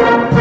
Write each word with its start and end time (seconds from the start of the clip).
Thank 0.00 0.34
you. 0.34 0.39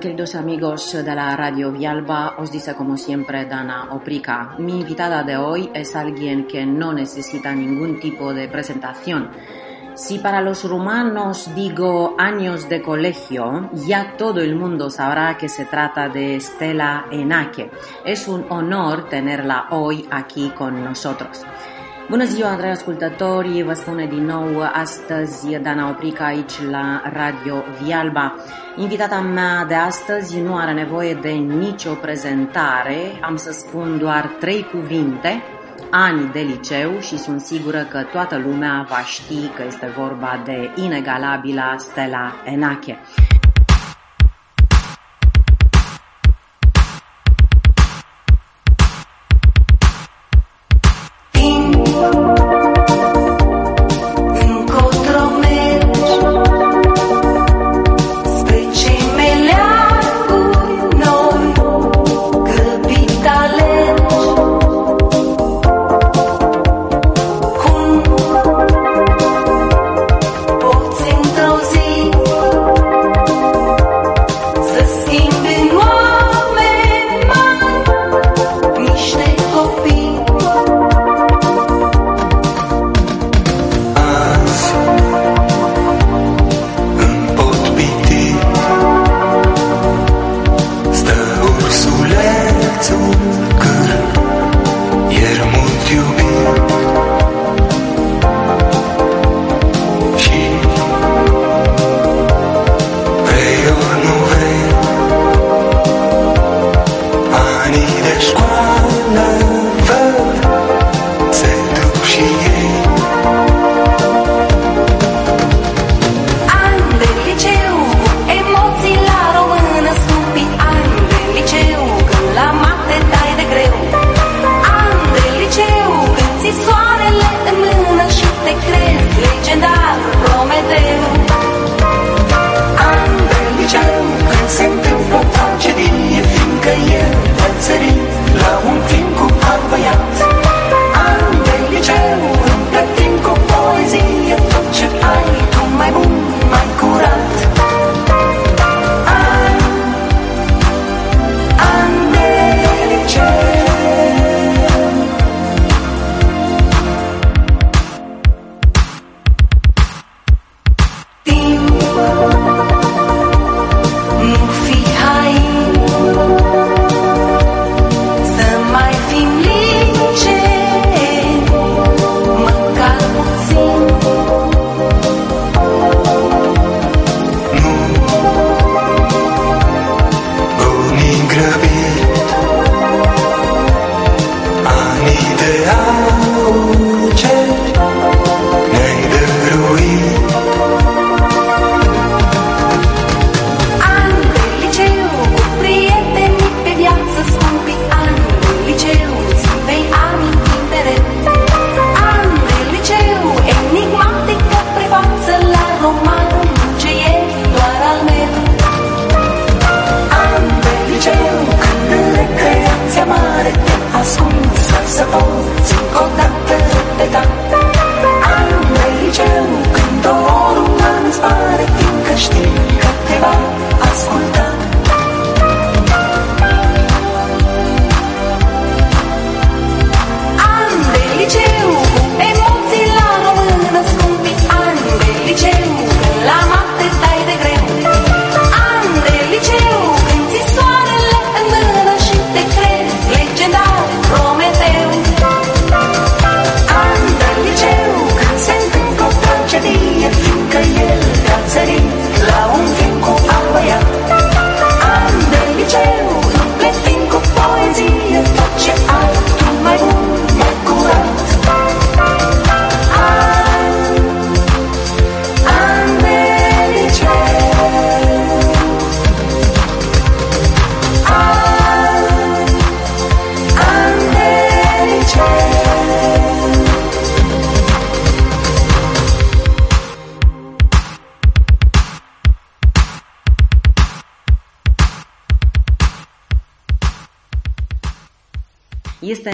Queridos 0.00 0.34
amigos 0.34 0.92
de 0.92 1.14
la 1.14 1.36
Radio 1.36 1.70
Vialba, 1.70 2.34
os 2.38 2.50
dice 2.50 2.74
como 2.74 2.96
siempre 2.96 3.44
Dana 3.44 3.92
Oprica. 3.92 4.56
Mi 4.58 4.80
invitada 4.80 5.22
de 5.22 5.36
hoy 5.36 5.70
es 5.72 5.94
alguien 5.94 6.48
que 6.48 6.66
no 6.66 6.92
necesita 6.92 7.54
ningún 7.54 8.00
tipo 8.00 8.34
de 8.34 8.48
presentación. 8.48 9.30
Si 9.94 10.18
para 10.18 10.40
los 10.40 10.68
rumanos 10.68 11.54
digo 11.54 12.16
años 12.18 12.68
de 12.68 12.82
colegio, 12.82 13.70
ya 13.86 14.16
todo 14.16 14.40
el 14.40 14.56
mundo 14.56 14.90
sabrá 14.90 15.38
que 15.38 15.48
se 15.48 15.64
trata 15.66 16.08
de 16.08 16.40
Stella 16.40 17.04
Enache. 17.12 17.70
Es 18.04 18.26
un 18.26 18.46
honor 18.48 19.08
tenerla 19.08 19.68
hoy 19.70 20.08
aquí 20.10 20.50
con 20.50 20.82
nosotros. 20.82 21.44
Bună 22.12 22.24
ziua, 22.24 22.54
dragi 22.56 22.72
ascultători! 22.72 23.62
Vă 23.62 23.72
spune 23.72 24.06
din 24.06 24.24
nou 24.24 24.70
astăzi 24.72 25.56
Dana 25.62 25.88
Oprica 25.88 26.24
aici 26.24 26.52
la 26.70 27.02
Radio 27.12 27.64
Vialba. 27.82 28.34
Invitata 28.76 29.20
mea 29.20 29.64
de 29.64 29.74
astăzi 29.74 30.40
nu 30.40 30.56
are 30.56 30.72
nevoie 30.72 31.14
de 31.14 31.30
nicio 31.30 31.92
prezentare, 31.92 32.96
am 33.20 33.36
să 33.36 33.52
spun 33.52 33.98
doar 33.98 34.36
trei 34.40 34.66
cuvinte, 34.72 35.42
ani 35.90 36.30
de 36.32 36.40
liceu 36.40 37.00
și 37.00 37.18
sunt 37.18 37.40
sigură 37.40 37.86
că 37.90 38.02
toată 38.02 38.36
lumea 38.46 38.86
va 38.88 39.00
ști 39.04 39.48
că 39.56 39.62
este 39.66 39.92
vorba 39.96 40.42
de 40.44 40.70
inegalabila 40.74 41.74
Stella 41.78 42.32
Enache. 42.44 42.98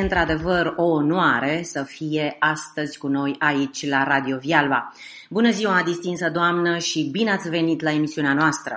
Într-adevăr 0.08 0.64
o 0.76 0.86
onoare 1.00 1.62
să 1.62 1.82
fie 1.82 2.36
astăzi 2.38 2.98
cu 2.98 3.08
noi 3.18 3.36
aici 3.38 3.88
la 3.88 4.00
Radio 4.04 4.36
Vialba. 4.38 4.92
Bună 5.28 5.50
ziua, 5.50 5.82
distinsă 5.82 6.28
doamnă, 6.28 6.78
și 6.78 7.08
bine 7.12 7.30
ați 7.32 7.48
venit 7.48 7.80
la 7.82 7.90
emisiunea 7.90 8.34
noastră! 8.34 8.74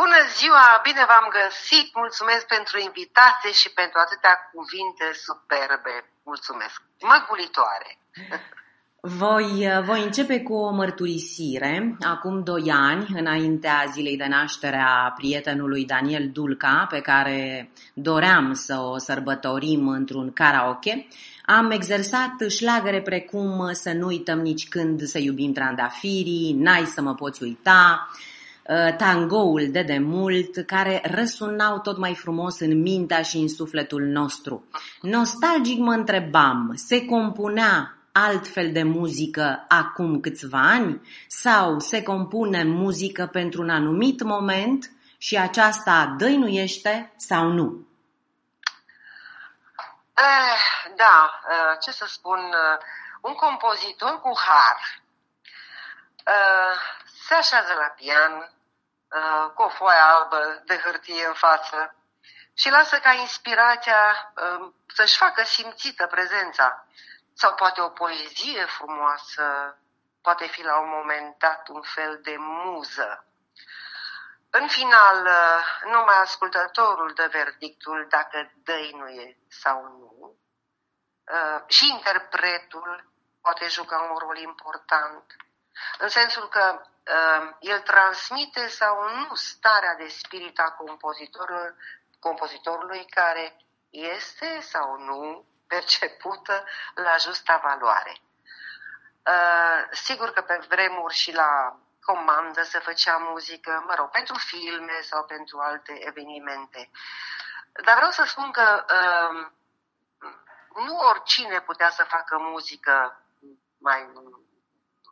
Bună 0.00 0.20
ziua, 0.38 0.80
bine 0.82 1.04
v-am 1.10 1.28
găsit, 1.40 1.94
mulțumesc 1.94 2.46
pentru 2.46 2.78
invitație 2.78 3.52
și 3.60 3.68
pentru 3.80 3.98
atâtea 4.04 4.34
cuvinte 4.52 5.06
superbe. 5.26 5.94
Mulțumesc, 6.22 6.76
măgulitoare! 7.10 7.90
Voi, 9.00 9.68
voi 9.84 10.04
începe 10.04 10.40
cu 10.40 10.52
o 10.52 10.70
mărturisire. 10.70 11.96
Acum 12.00 12.42
doi 12.42 12.70
ani, 12.70 13.06
înaintea 13.14 13.84
zilei 13.92 14.16
de 14.16 14.26
naștere 14.28 14.76
a 14.76 15.12
prietenului 15.16 15.84
Daniel 15.84 16.30
Dulca, 16.32 16.86
pe 16.90 17.00
care 17.00 17.70
doream 17.94 18.52
să 18.52 18.78
o 18.92 18.98
sărbătorim 18.98 19.88
într-un 19.88 20.32
karaoke, 20.32 21.06
am 21.44 21.70
exersat 21.70 22.30
șlagăre 22.48 23.02
precum 23.02 23.68
Să 23.72 23.92
nu 23.92 24.06
uităm 24.06 24.38
nici 24.38 24.68
când 24.68 25.02
să 25.02 25.18
iubim 25.18 25.52
trandafirii, 25.52 26.52
N-ai 26.52 26.84
să 26.84 27.02
mă 27.02 27.14
poți 27.14 27.42
uita, 27.42 28.08
ă, 28.68 28.92
tangoul 28.92 29.68
de 29.70 29.82
demult, 29.82 30.56
care 30.66 31.02
răsunau 31.04 31.80
tot 31.80 31.98
mai 31.98 32.14
frumos 32.14 32.60
în 32.60 32.80
mintea 32.80 33.22
și 33.22 33.36
în 33.36 33.48
sufletul 33.48 34.02
nostru. 34.02 34.64
Nostalgic 35.02 35.78
mă 35.78 35.92
întrebam, 35.92 36.72
se 36.74 37.04
compunea 37.04 37.97
altfel 38.26 38.72
de 38.72 38.82
muzică 38.82 39.64
acum 39.68 40.20
câțiva 40.20 40.58
ani 40.58 41.08
sau 41.28 41.78
se 41.78 42.02
compune 42.02 42.64
muzică 42.64 43.26
pentru 43.26 43.62
un 43.62 43.70
anumit 43.70 44.22
moment 44.22 44.90
și 45.18 45.36
aceasta 45.36 46.14
dăinuiește 46.18 47.12
sau 47.16 47.44
nu? 47.44 47.86
Eh, 50.14 50.92
da, 50.96 51.40
eh, 51.50 51.78
ce 51.80 51.90
să 51.90 52.06
spun, 52.08 52.38
eh, 52.38 52.78
un 53.20 53.34
compozitor 53.34 54.20
cu 54.20 54.32
har 54.46 55.02
se 57.26 57.34
așează 57.34 57.72
la 57.74 57.86
pian 57.86 58.52
cu 59.54 59.62
o 59.62 59.68
foaie 59.68 60.00
albă 60.00 60.62
de 60.64 60.80
hârtie 60.84 61.26
în 61.26 61.32
față 61.32 61.94
și 62.54 62.70
lasă 62.70 62.98
ca 62.98 63.12
inspirația 63.12 64.32
să-și 64.86 65.16
facă 65.16 65.44
simțită 65.44 66.06
prezența 66.06 66.86
sau 67.40 67.54
poate 67.54 67.80
o 67.80 67.88
poezie 67.88 68.64
frumoasă, 68.64 69.78
poate 70.22 70.46
fi 70.46 70.62
la 70.62 70.78
un 70.78 70.88
moment 70.88 71.38
dat 71.38 71.68
un 71.68 71.82
fel 71.82 72.20
de 72.22 72.36
muză. 72.38 73.24
În 74.50 74.68
final, 74.68 75.28
numai 75.84 76.16
ascultătorul 76.20 77.12
dă 77.14 77.28
verdictul 77.30 78.06
dacă 78.10 78.52
dăinuie 78.64 79.38
sau 79.48 79.82
nu 79.82 80.36
uh, 81.32 81.62
și 81.66 81.90
interpretul 81.90 83.10
poate 83.40 83.68
juca 83.68 83.98
un 84.10 84.16
rol 84.16 84.36
important, 84.36 85.36
în 85.98 86.08
sensul 86.08 86.48
că 86.48 86.80
uh, 86.80 87.56
el 87.60 87.80
transmite 87.80 88.68
sau 88.68 89.08
nu 89.08 89.34
starea 89.34 89.94
de 89.94 90.08
spirit 90.08 90.58
a 90.58 90.70
compozitorului, 90.70 91.74
compozitorului 92.18 93.04
care 93.04 93.56
este 93.90 94.60
sau 94.60 94.98
nu 94.98 95.46
percepută 95.68 96.64
la 96.94 97.16
justa 97.16 97.60
valoare. 97.62 98.20
Uh, 99.26 99.88
sigur 99.90 100.30
că 100.30 100.40
pe 100.40 100.64
vremuri 100.68 101.14
și 101.14 101.34
la 101.34 101.76
comandă 102.00 102.62
se 102.62 102.78
făcea 102.78 103.16
muzică, 103.16 103.84
mă 103.86 103.94
rog, 103.94 104.10
pentru 104.10 104.34
filme 104.38 105.00
sau 105.00 105.24
pentru 105.24 105.58
alte 105.58 106.06
evenimente. 106.06 106.90
Dar 107.84 107.96
vreau 107.96 108.10
să 108.10 108.24
spun 108.26 108.50
că 108.50 108.84
uh, 108.90 109.50
nu 110.74 110.96
oricine 110.96 111.60
putea 111.60 111.90
să 111.90 112.04
facă 112.04 112.38
muzică 112.38 113.22
mai, 113.78 114.10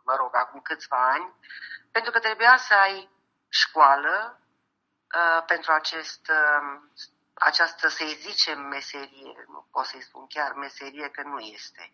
mă 0.05 0.15
rog, 0.17 0.37
acum 0.37 0.61
câțiva 0.61 1.11
ani, 1.11 1.35
pentru 1.91 2.11
că 2.11 2.19
trebuia 2.19 2.57
să 2.57 2.75
ai 2.75 3.11
școală 3.49 4.41
uh, 5.15 5.43
pentru 5.47 5.73
acest 5.73 6.31
uh, 6.31 6.81
această, 7.39 7.89
să-i 7.89 8.15
zicem, 8.21 8.61
meserie, 8.61 9.45
nu 9.47 9.67
pot 9.71 9.85
să-i 9.85 10.03
spun 10.03 10.27
chiar 10.27 10.53
meserie, 10.53 11.09
că 11.11 11.23
nu 11.23 11.39
este. 11.39 11.93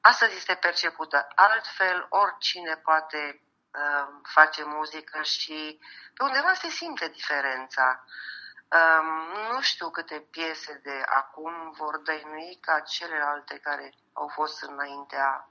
Astăzi 0.00 0.36
este 0.36 0.54
percepută 0.54 1.28
altfel, 1.34 2.06
oricine 2.08 2.76
poate 2.76 3.42
uh, 3.70 4.08
face 4.22 4.64
muzică 4.64 5.22
și 5.22 5.80
pe 6.14 6.22
undeva 6.24 6.54
se 6.54 6.68
simte 6.68 7.08
diferența. 7.08 8.04
Um, 8.70 9.06
nu 9.52 9.60
știu 9.60 9.90
câte 9.90 10.20
piese 10.30 10.80
de 10.82 11.02
acum 11.06 11.70
vor 11.70 11.98
dăinui 11.98 12.58
ca 12.60 12.80
celelalte 12.80 13.58
care 13.58 13.94
au 14.12 14.28
fost 14.28 14.62
înaintea 14.62 15.48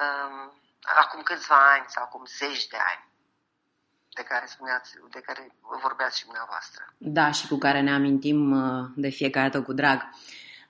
um, 0.00 0.60
acum 0.82 1.22
câțiva 1.22 1.72
ani 1.72 1.84
sau 1.88 2.02
acum 2.02 2.24
zeci 2.24 2.66
de 2.66 2.76
ani 2.76 3.09
de 4.14 4.22
care 4.22 4.44
spuneați, 4.48 4.90
de 5.10 5.20
care 5.20 5.52
vorbeați 5.82 6.18
și 6.18 6.24
dumneavoastră. 6.24 6.82
Da, 6.98 7.30
și 7.30 7.48
cu 7.48 7.56
care 7.56 7.80
ne 7.80 7.92
amintim 7.92 8.50
uh, 8.50 8.88
de 8.96 9.08
fiecare 9.08 9.48
dată 9.48 9.64
cu 9.64 9.72
drag. 9.72 10.00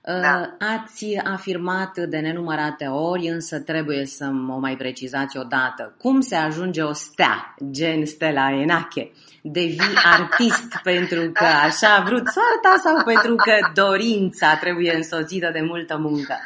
Uh, 0.01 0.21
da. 0.21 0.55
Ați 0.73 1.17
afirmat 1.23 1.97
de 1.97 2.19
nenumărate 2.19 2.85
ori, 2.85 3.27
însă 3.27 3.59
trebuie 3.59 4.05
să 4.05 4.25
mă 4.25 4.55
mai 4.55 4.75
precizați 4.75 5.37
odată. 5.37 5.95
Cum 5.97 6.21
se 6.21 6.35
ajunge 6.35 6.81
o 6.83 6.93
stea, 6.93 7.55
gen 7.71 8.05
Stella 8.05 8.51
Enache? 8.51 9.11
Devii 9.43 9.97
artist 10.17 10.77
pentru 10.83 11.31
că 11.31 11.45
așa 11.45 11.95
a 11.95 12.01
vrut 12.01 12.27
soarta 12.27 12.81
sau 12.83 13.03
pentru 13.03 13.35
că 13.35 13.71
dorința 13.73 14.55
trebuie 14.55 14.95
însoțită 14.95 15.49
de 15.49 15.61
multă 15.61 15.97
muncă? 15.97 16.39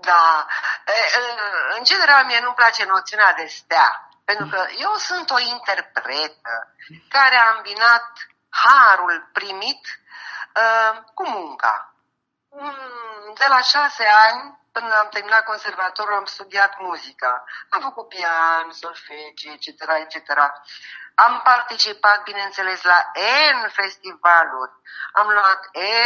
Da, 0.00 0.46
în 1.78 1.84
general 1.84 2.24
mie 2.26 2.40
nu-mi 2.42 2.54
place 2.54 2.84
noțiunea 2.86 3.34
de 3.36 3.46
stea. 3.48 4.09
Pentru 4.30 4.48
că 4.48 4.66
eu 4.78 4.94
sunt 4.94 5.30
o 5.30 5.38
interpretă 5.38 6.74
care 7.08 7.36
a 7.36 7.54
îmbinat 7.56 8.12
harul 8.64 9.30
primit 9.32 9.82
uh, 10.56 11.02
cu 11.14 11.28
munca. 11.28 11.94
Mm, 12.48 13.34
de 13.34 13.46
la 13.48 13.60
șase 13.60 14.06
ani, 14.06 14.58
până 14.72 14.94
am 14.94 15.08
terminat 15.08 15.44
conservatorul, 15.44 16.14
am 16.14 16.24
studiat 16.24 16.78
muzica. 16.78 17.44
Am 17.68 17.80
făcut 17.80 18.08
pian, 18.08 18.70
solfege, 18.70 19.50
etc., 19.50 19.66
etc. 20.04 20.30
Am 21.14 21.40
participat, 21.44 22.22
bineînțeles, 22.22 22.82
la 22.82 23.10
N 23.54 23.68
festivaluri, 23.68 24.72
am 25.12 25.28
luat 25.28 25.60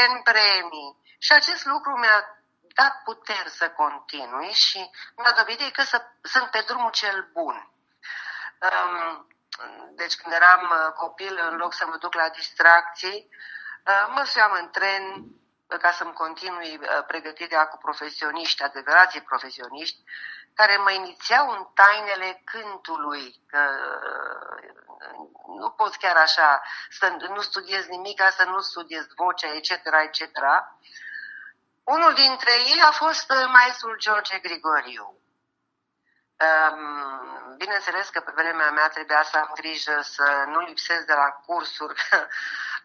N 0.08 0.22
premii 0.22 0.96
și 1.18 1.32
acest 1.32 1.64
lucru 1.64 1.98
mi-a 1.98 2.38
dat 2.74 3.02
puteri 3.04 3.50
să 3.50 3.70
continui 3.70 4.52
și 4.52 4.90
mi-a 5.16 5.32
dovedit 5.36 5.74
că 5.74 5.82
să, 5.82 6.02
sunt 6.22 6.50
pe 6.50 6.62
drumul 6.66 6.90
cel 6.90 7.28
bun. 7.32 7.68
Deci 9.94 10.16
când 10.16 10.34
eram 10.34 10.62
uh, 10.70 10.92
copil, 10.92 11.48
în 11.50 11.56
loc 11.56 11.74
să 11.74 11.86
mă 11.86 11.96
duc 11.96 12.14
la 12.14 12.28
distracții, 12.28 13.28
uh, 13.86 14.06
mă 14.14 14.24
suiam 14.24 14.52
în 14.60 14.70
tren 14.70 15.02
uh, 15.66 15.78
ca 15.78 15.90
să-mi 15.90 16.12
continui 16.12 16.80
pregătirea 17.06 17.66
cu 17.66 17.76
profesioniști, 17.76 18.62
adevărații 18.62 19.22
profesioniști, 19.22 20.02
care 20.54 20.76
mă 20.76 20.90
inițiau 20.90 21.50
în 21.50 21.66
tainele 21.74 22.42
cântului, 22.44 23.42
că 23.46 23.58
nu 25.46 25.70
poți 25.70 25.98
chiar 25.98 26.16
așa 26.16 26.62
să 26.90 27.16
nu 27.28 27.40
studiezi 27.40 27.90
nimic, 27.90 28.22
să 28.30 28.44
nu 28.44 28.60
studiezi 28.60 29.08
vocea, 29.16 29.54
etc., 29.54 29.70
etc. 30.02 30.38
Unul 31.84 32.14
dintre 32.14 32.52
ei 32.52 32.80
a 32.82 32.90
fost 32.90 33.32
maestrul 33.46 33.98
George 33.98 34.38
Grigoriu. 34.38 35.23
Bineînțeles 37.56 38.08
că 38.08 38.20
pe 38.20 38.32
vremea 38.34 38.70
mea 38.70 38.88
trebuia 38.88 39.22
să 39.22 39.36
am 39.36 39.50
grijă 39.54 40.00
să 40.02 40.44
nu 40.46 40.60
lipsesc 40.60 41.04
de 41.06 41.12
la 41.12 41.28
cursuri, 41.46 41.94
că 42.08 42.26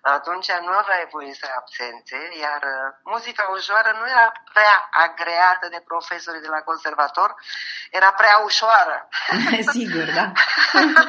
atunci 0.02 0.52
nu 0.52 0.72
aveai 0.72 1.08
voie 1.12 1.34
să 1.34 1.46
ai 1.46 1.56
absențe, 1.58 2.30
iar 2.40 2.62
uh, 2.64 2.94
muzica 3.04 3.48
ușoară 3.52 3.92
nu 4.00 4.10
era 4.10 4.32
prea 4.54 4.90
agreată 4.92 5.68
de 5.70 5.84
profesorii 5.86 6.42
de 6.42 6.48
la 6.48 6.62
conservator, 6.62 7.36
era 7.92 8.12
prea 8.12 8.38
ușoară. 8.38 9.08
Sigur, 9.74 10.06
da. 10.20 10.32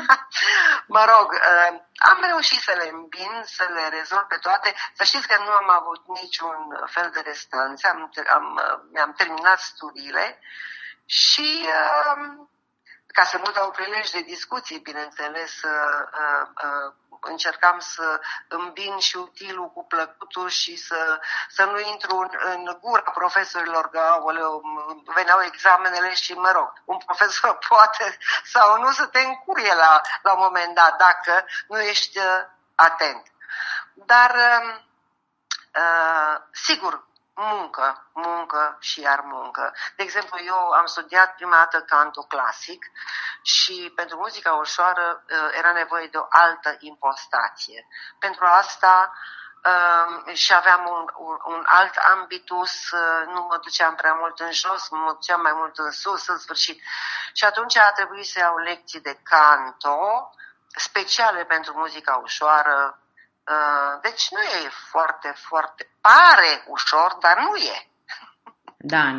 mă 0.96 1.04
rog, 1.12 1.32
uh, 1.32 1.80
am 2.10 2.18
reușit 2.20 2.60
să 2.60 2.72
le 2.76 2.88
îmbin, 2.92 3.42
să 3.44 3.68
le 3.74 3.88
rezolv 3.88 4.22
pe 4.22 4.36
toate. 4.36 4.74
Să 4.92 5.04
știți 5.04 5.28
că 5.28 5.36
nu 5.44 5.50
am 5.50 5.70
avut 5.70 6.02
niciun 6.20 6.86
fel 6.86 7.10
de 7.14 7.20
restanțe, 7.20 7.88
am, 7.88 8.12
am, 8.34 8.60
uh, 8.64 8.80
mi-am 8.92 9.12
terminat 9.12 9.58
studiile 9.58 10.38
și 11.10 11.66
uh, 11.66 12.46
ca 13.06 13.24
să 13.24 13.36
nu 13.36 13.50
dau 13.50 13.70
prilej 13.70 14.10
de 14.10 14.20
discuții, 14.20 14.78
bineînțeles, 14.78 15.62
uh, 15.62 16.02
uh, 16.12 16.48
uh, 16.64 16.92
încercam 17.20 17.78
să 17.78 18.20
îmbin 18.48 18.98
și 18.98 19.16
utilul 19.16 19.70
cu 19.70 19.84
plăcutul 19.84 20.48
și 20.48 20.76
să, 20.76 21.20
să 21.48 21.64
nu 21.64 21.80
intru 21.80 22.16
în, 22.16 22.28
în 22.40 22.78
gura 22.80 23.00
profesorilor 23.00 23.88
că 23.88 23.98
aoleu, 23.98 24.62
veneau 25.14 25.42
examenele 25.42 26.14
și, 26.14 26.32
mă 26.32 26.50
rog, 26.50 26.72
un 26.84 26.96
profesor 26.96 27.58
poate 27.68 28.18
sau 28.44 28.80
nu 28.80 28.90
să 28.90 29.06
te 29.06 29.20
încuie 29.20 29.74
la, 29.74 30.00
la 30.22 30.32
un 30.32 30.40
moment 30.42 30.74
dat 30.74 30.96
dacă 30.96 31.44
nu 31.68 31.80
ești 31.80 32.18
uh, 32.18 32.44
atent. 32.74 33.22
Dar, 33.92 34.30
uh, 34.30 34.74
uh, 35.74 36.40
sigur, 36.52 37.08
muncă, 37.40 38.06
muncă 38.12 38.76
și 38.80 39.00
iar 39.00 39.20
muncă. 39.20 39.74
De 39.96 40.02
exemplu, 40.02 40.38
eu 40.44 40.70
am 40.70 40.86
studiat 40.86 41.34
prima 41.34 41.56
dată 41.56 41.80
canto 41.80 42.22
clasic 42.22 42.84
și 43.42 43.92
pentru 43.94 44.16
muzica 44.16 44.52
ușoară 44.52 45.24
uh, 45.30 45.48
era 45.58 45.72
nevoie 45.72 46.06
de 46.06 46.16
o 46.16 46.26
altă 46.28 46.76
impostație. 46.78 47.86
Pentru 48.18 48.44
asta 48.44 49.12
uh, 49.64 50.34
și 50.34 50.54
aveam 50.54 50.86
un, 50.88 51.04
un, 51.16 51.38
un 51.44 51.62
alt 51.66 51.96
ambitus, 51.96 52.90
uh, 52.90 53.26
nu 53.26 53.46
mă 53.48 53.58
duceam 53.62 53.94
prea 53.94 54.12
mult 54.12 54.38
în 54.38 54.52
jos, 54.52 54.88
mă 54.88 55.12
duceam 55.12 55.40
mai 55.40 55.52
mult 55.52 55.78
în 55.78 55.90
sus, 55.90 56.26
în 56.26 56.38
sfârșit. 56.38 56.82
Și 57.32 57.44
atunci 57.44 57.76
a 57.76 57.92
trebuit 57.92 58.26
să 58.26 58.38
iau 58.38 58.56
lecții 58.56 59.00
de 59.00 59.20
canto, 59.22 60.30
speciale 60.76 61.44
pentru 61.44 61.72
muzica 61.76 62.20
ușoară, 62.22 63.00
Uh, 63.09 63.09
deci 64.02 64.28
nu 64.30 64.40
e 64.40 64.70
foarte, 64.90 65.32
foarte... 65.34 65.90
Pare 66.00 66.64
ușor, 66.66 67.16
dar 67.20 67.36
nu 67.36 67.56
e. 67.56 67.90
Da, 68.82 69.18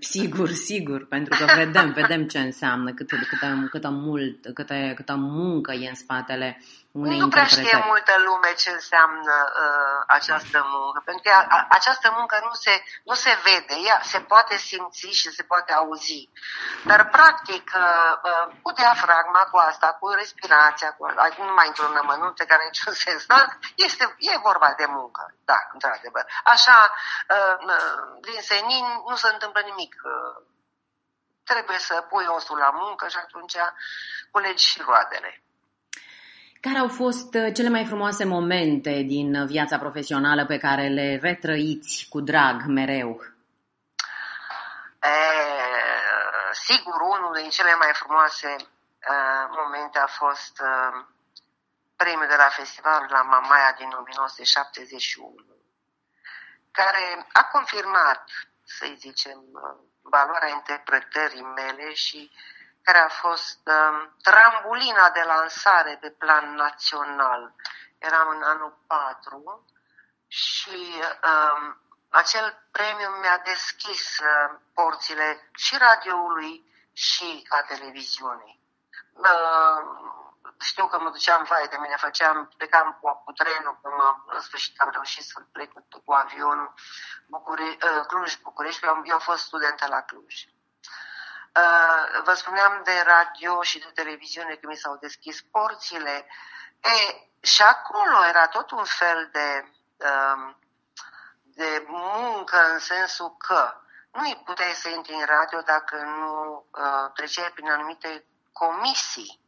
sigur, 0.00 0.48
sigur, 0.50 1.06
pentru 1.06 1.36
că 1.38 1.52
vedem, 1.56 1.92
vedem 1.92 2.26
ce 2.26 2.38
înseamnă, 2.38 2.92
câtă, 2.92 3.16
câtă, 3.16 3.68
câtă, 3.70 3.88
mult, 3.90 4.54
câtă, 4.54 4.92
câtă 4.94 5.14
muncă 5.16 5.72
e 5.72 5.88
în 5.88 5.94
spatele 5.94 6.62
unei 6.92 7.18
Nu 7.18 7.28
prea 7.28 7.44
știe 7.44 7.82
multă 7.86 8.12
lume 8.18 8.52
ce 8.52 8.70
înseamnă 8.70 9.34
uh, 9.46 10.04
această 10.06 10.66
muncă, 10.70 11.02
pentru 11.04 11.22
că 11.22 11.30
a, 11.48 11.66
această 11.68 12.12
muncă 12.16 12.40
nu 12.44 12.52
se, 12.52 12.84
nu 13.04 13.14
se 13.14 13.38
vede, 13.42 13.74
ea 13.86 14.00
se 14.02 14.20
poate 14.20 14.56
simți 14.56 15.06
și 15.06 15.30
se 15.30 15.42
poate 15.42 15.72
auzi. 15.72 16.28
Dar, 16.84 17.08
practic, 17.08 17.70
uh, 17.76 18.14
uh, 18.22 18.54
cu 18.62 18.72
diafragma, 18.72 19.42
cu 19.50 19.56
asta, 19.56 19.96
cu 20.00 20.08
respirația, 20.08 20.92
cu, 20.92 21.06
nu 21.38 21.52
mai 21.54 21.66
intru 21.66 21.88
în 21.88 21.96
amănunte 21.96 22.44
care 22.44 22.64
niciun 22.64 22.92
sens, 23.04 23.26
dar 23.26 23.58
este, 23.74 24.14
e 24.18 24.38
vorba 24.38 24.74
de 24.76 24.86
muncă, 24.88 25.34
da, 25.44 25.58
într-adevăr. 25.72 26.24
Așa, 26.44 26.92
uh, 27.28 27.56
din 28.20 28.40
senin 28.40 28.84
nu 29.08 29.16
se 29.16 29.28
întâmplă 29.32 29.60
nimic. 29.60 29.94
Uh, 30.04 30.44
trebuie 31.44 31.78
să 31.78 32.06
pui 32.08 32.26
osul 32.28 32.58
la 32.58 32.70
muncă 32.70 33.08
și 33.08 33.16
atunci 33.16 33.56
culegi 34.30 34.66
și 34.66 34.82
roadele. 34.82 35.42
Care 36.66 36.78
au 36.78 36.88
fost 36.88 37.34
uh, 37.34 37.54
cele 37.54 37.68
mai 37.68 37.84
frumoase 37.84 38.24
momente 38.24 38.94
din 39.14 39.34
uh, 39.34 39.46
viața 39.46 39.78
profesională 39.78 40.46
pe 40.46 40.58
care 40.58 40.88
le 40.88 41.18
retrăiți 41.22 42.06
cu 42.10 42.20
drag 42.20 42.56
mereu? 42.66 43.10
E, 45.02 45.16
sigur, 46.52 47.00
unul 47.00 47.32
din 47.40 47.50
cele 47.50 47.74
mai 47.74 47.90
frumoase 47.92 48.56
uh, 48.58 49.44
momente 49.60 49.98
a 49.98 50.06
fost 50.06 50.54
uh, 50.60 51.04
premiul 51.96 52.28
de 52.28 52.36
la 52.36 52.48
festivalul 52.48 53.08
la 53.10 53.22
Mamaia 53.22 53.74
din 53.78 53.90
1971, 53.98 55.34
care 56.70 57.26
a 57.32 57.44
confirmat, 57.44 58.24
să 58.64 58.86
zicem, 58.96 59.38
uh, 59.52 59.76
valoarea 60.02 60.48
interpretării 60.48 61.42
mele 61.42 61.92
și 61.94 62.30
uh, 62.32 62.51
care 62.82 62.98
a 62.98 63.08
fost 63.08 63.60
um, 63.64 64.16
trambulina 64.22 65.10
de 65.10 65.22
lansare 65.22 65.98
pe 66.00 66.10
plan 66.10 66.54
național. 66.54 67.54
Eram 67.98 68.28
în 68.28 68.42
anul 68.42 68.78
4 68.86 69.66
și 70.26 71.02
um, 71.02 71.80
acel 72.08 72.66
premiu 72.70 73.10
mi-a 73.20 73.38
deschis 73.38 74.18
uh, 74.18 74.58
porțile 74.74 75.50
și 75.54 75.76
radioului 75.76 76.64
și 76.92 77.46
a 77.48 77.62
televiziunii. 77.62 78.60
Uh, 79.12 80.22
știu 80.60 80.86
că 80.86 80.98
mă 81.00 81.10
duceam, 81.10 81.42
vai 81.48 81.68
de 81.70 81.76
mine, 81.80 81.96
făceam, 81.96 82.52
plecam 82.56 82.98
cu, 83.00 83.22
cu 83.24 83.32
trenul 83.32 83.78
până 83.82 84.24
în 84.26 84.40
sfârșit 84.40 84.80
am 84.80 84.90
reușit 84.92 85.24
să 85.24 85.40
plec 85.52 85.72
cu, 85.72 85.86
cu 86.04 86.12
avionul 86.12 86.74
Bucure, 87.26 87.62
uh, 87.62 88.04
Cluj-București, 88.06 88.84
eu, 88.84 89.02
eu 89.04 89.14
am 89.14 89.20
fost 89.20 89.42
studentă 89.42 89.86
la 89.86 90.00
Cluj. 90.00 90.34
Uh, 91.56 92.22
vă 92.24 92.34
spuneam 92.34 92.80
de 92.84 93.04
radio 93.06 93.62
și 93.62 93.78
de 93.78 93.90
televiziune 93.94 94.54
că 94.54 94.66
mi 94.66 94.76
s-au 94.76 94.96
deschis 94.96 95.42
porțile. 95.42 96.26
E, 96.80 97.28
și 97.40 97.62
acolo 97.62 98.24
era 98.24 98.46
tot 98.46 98.70
un 98.70 98.84
fel 98.84 99.28
de, 99.32 99.72
um, 99.96 100.58
de 101.42 101.84
muncă 101.86 102.72
în 102.72 102.78
sensul 102.78 103.36
că 103.36 103.74
nu 104.12 104.42
puteai 104.44 104.72
să 104.72 104.88
intri 104.88 105.14
în 105.14 105.24
radio 105.24 105.60
dacă 105.60 105.96
nu 105.96 106.66
uh, 106.70 107.10
treceai 107.14 107.50
prin 107.50 107.70
anumite 107.70 108.24
comisii. 108.52 109.40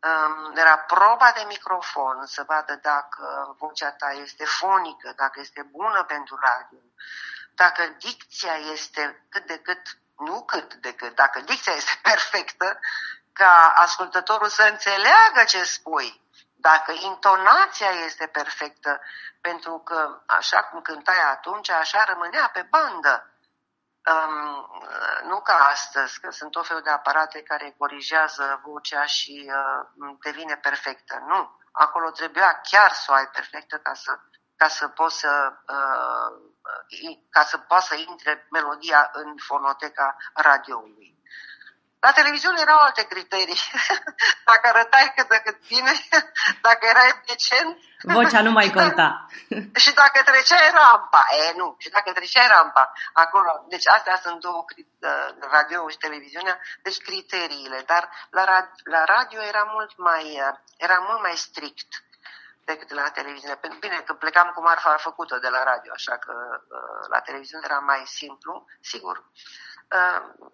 Um, 0.00 0.56
era 0.56 0.78
proba 0.78 1.32
de 1.34 1.44
microfon 1.46 2.26
să 2.26 2.44
vadă 2.46 2.78
dacă 2.82 3.56
vocea 3.58 3.90
ta 3.90 4.10
este 4.10 4.44
fonică, 4.44 5.12
dacă 5.16 5.40
este 5.40 5.62
bună 5.70 6.04
pentru 6.04 6.38
radio, 6.40 6.78
dacă 7.54 7.96
dicția 7.98 8.54
este 8.54 9.26
cât 9.28 9.46
de 9.46 9.58
cât 9.58 10.00
nu 10.24 10.42
cât 10.42 10.74
de 10.74 10.94
cât, 10.94 11.14
dacă 11.14 11.40
dicția 11.40 11.72
este 11.72 11.98
perfectă, 12.10 12.78
ca 13.32 13.72
ascultătorul 13.76 14.48
să 14.48 14.62
înțeleagă 14.62 15.44
ce 15.46 15.64
spui, 15.64 16.22
dacă 16.54 16.92
intonația 16.92 17.90
este 17.90 18.26
perfectă, 18.26 19.00
pentru 19.40 19.78
că 19.78 20.22
așa 20.26 20.62
cum 20.62 20.80
cântai 20.80 21.22
atunci, 21.30 21.70
așa 21.70 22.04
rămânea 22.04 22.50
pe 22.52 22.66
bandă. 22.70 23.26
Um, 24.10 24.66
nu 25.28 25.40
ca 25.40 25.54
astăzi, 25.54 26.20
că 26.20 26.30
sunt 26.30 26.50
tot 26.50 26.66
felul 26.66 26.82
de 26.82 26.90
aparate 26.90 27.42
care 27.42 27.74
corigează 27.78 28.60
vocea 28.64 29.04
și 29.04 29.52
uh, 29.54 30.16
devine 30.22 30.56
perfectă. 30.56 31.24
Nu. 31.26 31.60
Acolo 31.72 32.10
trebuia 32.10 32.60
chiar 32.70 32.92
să 32.92 33.06
o 33.10 33.14
ai 33.14 33.26
perfectă 33.26 33.76
ca 33.78 33.94
să, 33.94 34.18
ca 34.56 34.68
să 34.68 34.88
poți 34.88 35.18
să 35.18 35.52
uh, 35.68 36.51
ca 37.30 37.42
să 37.42 37.58
poată 37.58 37.84
să 37.88 37.94
intre 37.94 38.46
melodia 38.50 39.10
în 39.12 39.34
fonoteca 39.36 40.16
radioului. 40.34 41.12
La 42.06 42.12
televiziune 42.12 42.58
erau 42.60 42.78
alte 42.78 43.02
criterii. 43.12 43.62
dacă 44.50 44.64
arătai 44.68 45.12
cât 45.16 45.28
de 45.28 45.40
cât 45.44 45.58
bine, 45.68 45.92
dacă 46.66 46.86
erai 46.86 47.22
decent... 47.26 47.76
Vocea 48.18 48.42
nu 48.42 48.50
mai 48.50 48.70
conta. 48.70 49.26
și 49.82 49.90
dacă 50.00 50.18
treceai 50.24 50.70
rampa. 50.78 51.24
E, 51.42 51.52
nu. 51.56 51.76
Și 51.78 51.88
dacă 51.90 52.12
treceai 52.12 52.48
rampa. 52.48 52.92
Acolo. 53.12 53.52
Deci 53.68 53.86
astea 53.88 54.16
sunt 54.16 54.40
două, 54.40 54.64
uh, 54.66 55.28
radio 55.50 55.88
și 55.88 55.96
televiziunea, 55.96 56.60
deci 56.82 57.02
criteriile. 57.06 57.82
Dar 57.86 58.08
la, 58.30 58.44
la 58.84 59.04
radio 59.04 59.40
era 59.42 59.64
mult 59.72 59.92
mai, 59.96 60.24
uh, 60.46 60.56
era 60.76 60.98
mult 61.08 61.20
mai 61.22 61.36
strict 61.36 61.90
decât 62.64 62.90
la 62.90 63.10
televiziune. 63.10 63.60
Bine, 63.80 64.00
că 64.00 64.14
plecam 64.14 64.50
cu 64.54 64.62
marfa 64.62 64.96
făcută 64.96 65.38
de 65.38 65.48
la 65.48 65.62
radio, 65.62 65.92
așa 65.92 66.16
că 66.16 66.62
uh, 66.68 67.08
la 67.08 67.20
televiziune 67.20 67.64
era 67.64 67.78
mai 67.78 68.02
simplu, 68.06 68.66
sigur. 68.80 69.24
Uh, 69.90 70.50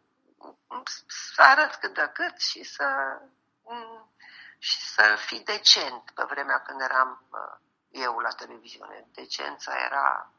să 1.06 1.42
arăt 1.42 1.74
cât 1.74 1.94
de 1.94 2.10
cât 2.14 2.40
și 2.40 2.62
să, 2.62 3.18
mm, 3.62 4.12
și 4.58 4.80
să 4.80 5.16
fii 5.26 5.44
decent 5.44 6.10
pe 6.14 6.24
vremea 6.28 6.62
când 6.62 6.80
eram 6.80 7.26
uh, 7.30 7.56
eu 7.88 8.18
la 8.18 8.28
televiziune. 8.28 9.08
Decența 9.12 9.72
era 9.84 10.32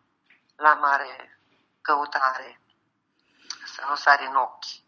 la 0.56 0.74
mare 0.74 1.42
căutare, 1.82 2.62
să 3.66 3.86
nu 3.90 3.96
sari 3.96 4.26
în 4.26 4.36
ochi. 4.36 4.88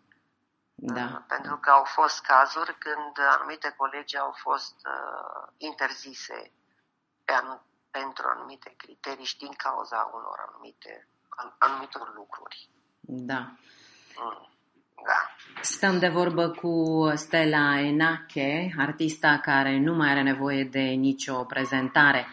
Da. 0.75 1.23
Pentru 1.27 1.57
că 1.57 1.69
au 1.69 1.83
fost 1.83 2.21
cazuri 2.21 2.77
când 2.77 3.19
anumite 3.19 3.73
colegi 3.77 4.17
au 4.17 4.31
fost 4.31 4.75
uh, 4.85 5.53
interzise 5.57 6.51
pe 7.25 7.33
anum- 7.33 7.65
pentru 7.91 8.27
anumite 8.35 8.73
criterii 8.77 9.25
și 9.25 9.37
din 9.37 9.53
cauza 9.53 10.11
unor 10.13 10.45
anumite, 10.47 11.07
anumitor 11.57 12.11
lucruri. 12.15 12.69
Da. 12.99 13.51
Mm. 14.17 14.49
Da. 15.05 15.35
Stăm 15.61 15.99
de 15.99 16.07
vorbă 16.07 16.49
cu 16.49 17.03
Stella 17.15 17.79
Enache, 17.79 18.73
artista 18.77 19.39
care 19.41 19.79
nu 19.79 19.93
mai 19.93 20.09
are 20.09 20.21
nevoie 20.21 20.63
de 20.63 20.79
nicio 20.79 21.43
prezentare. 21.43 22.27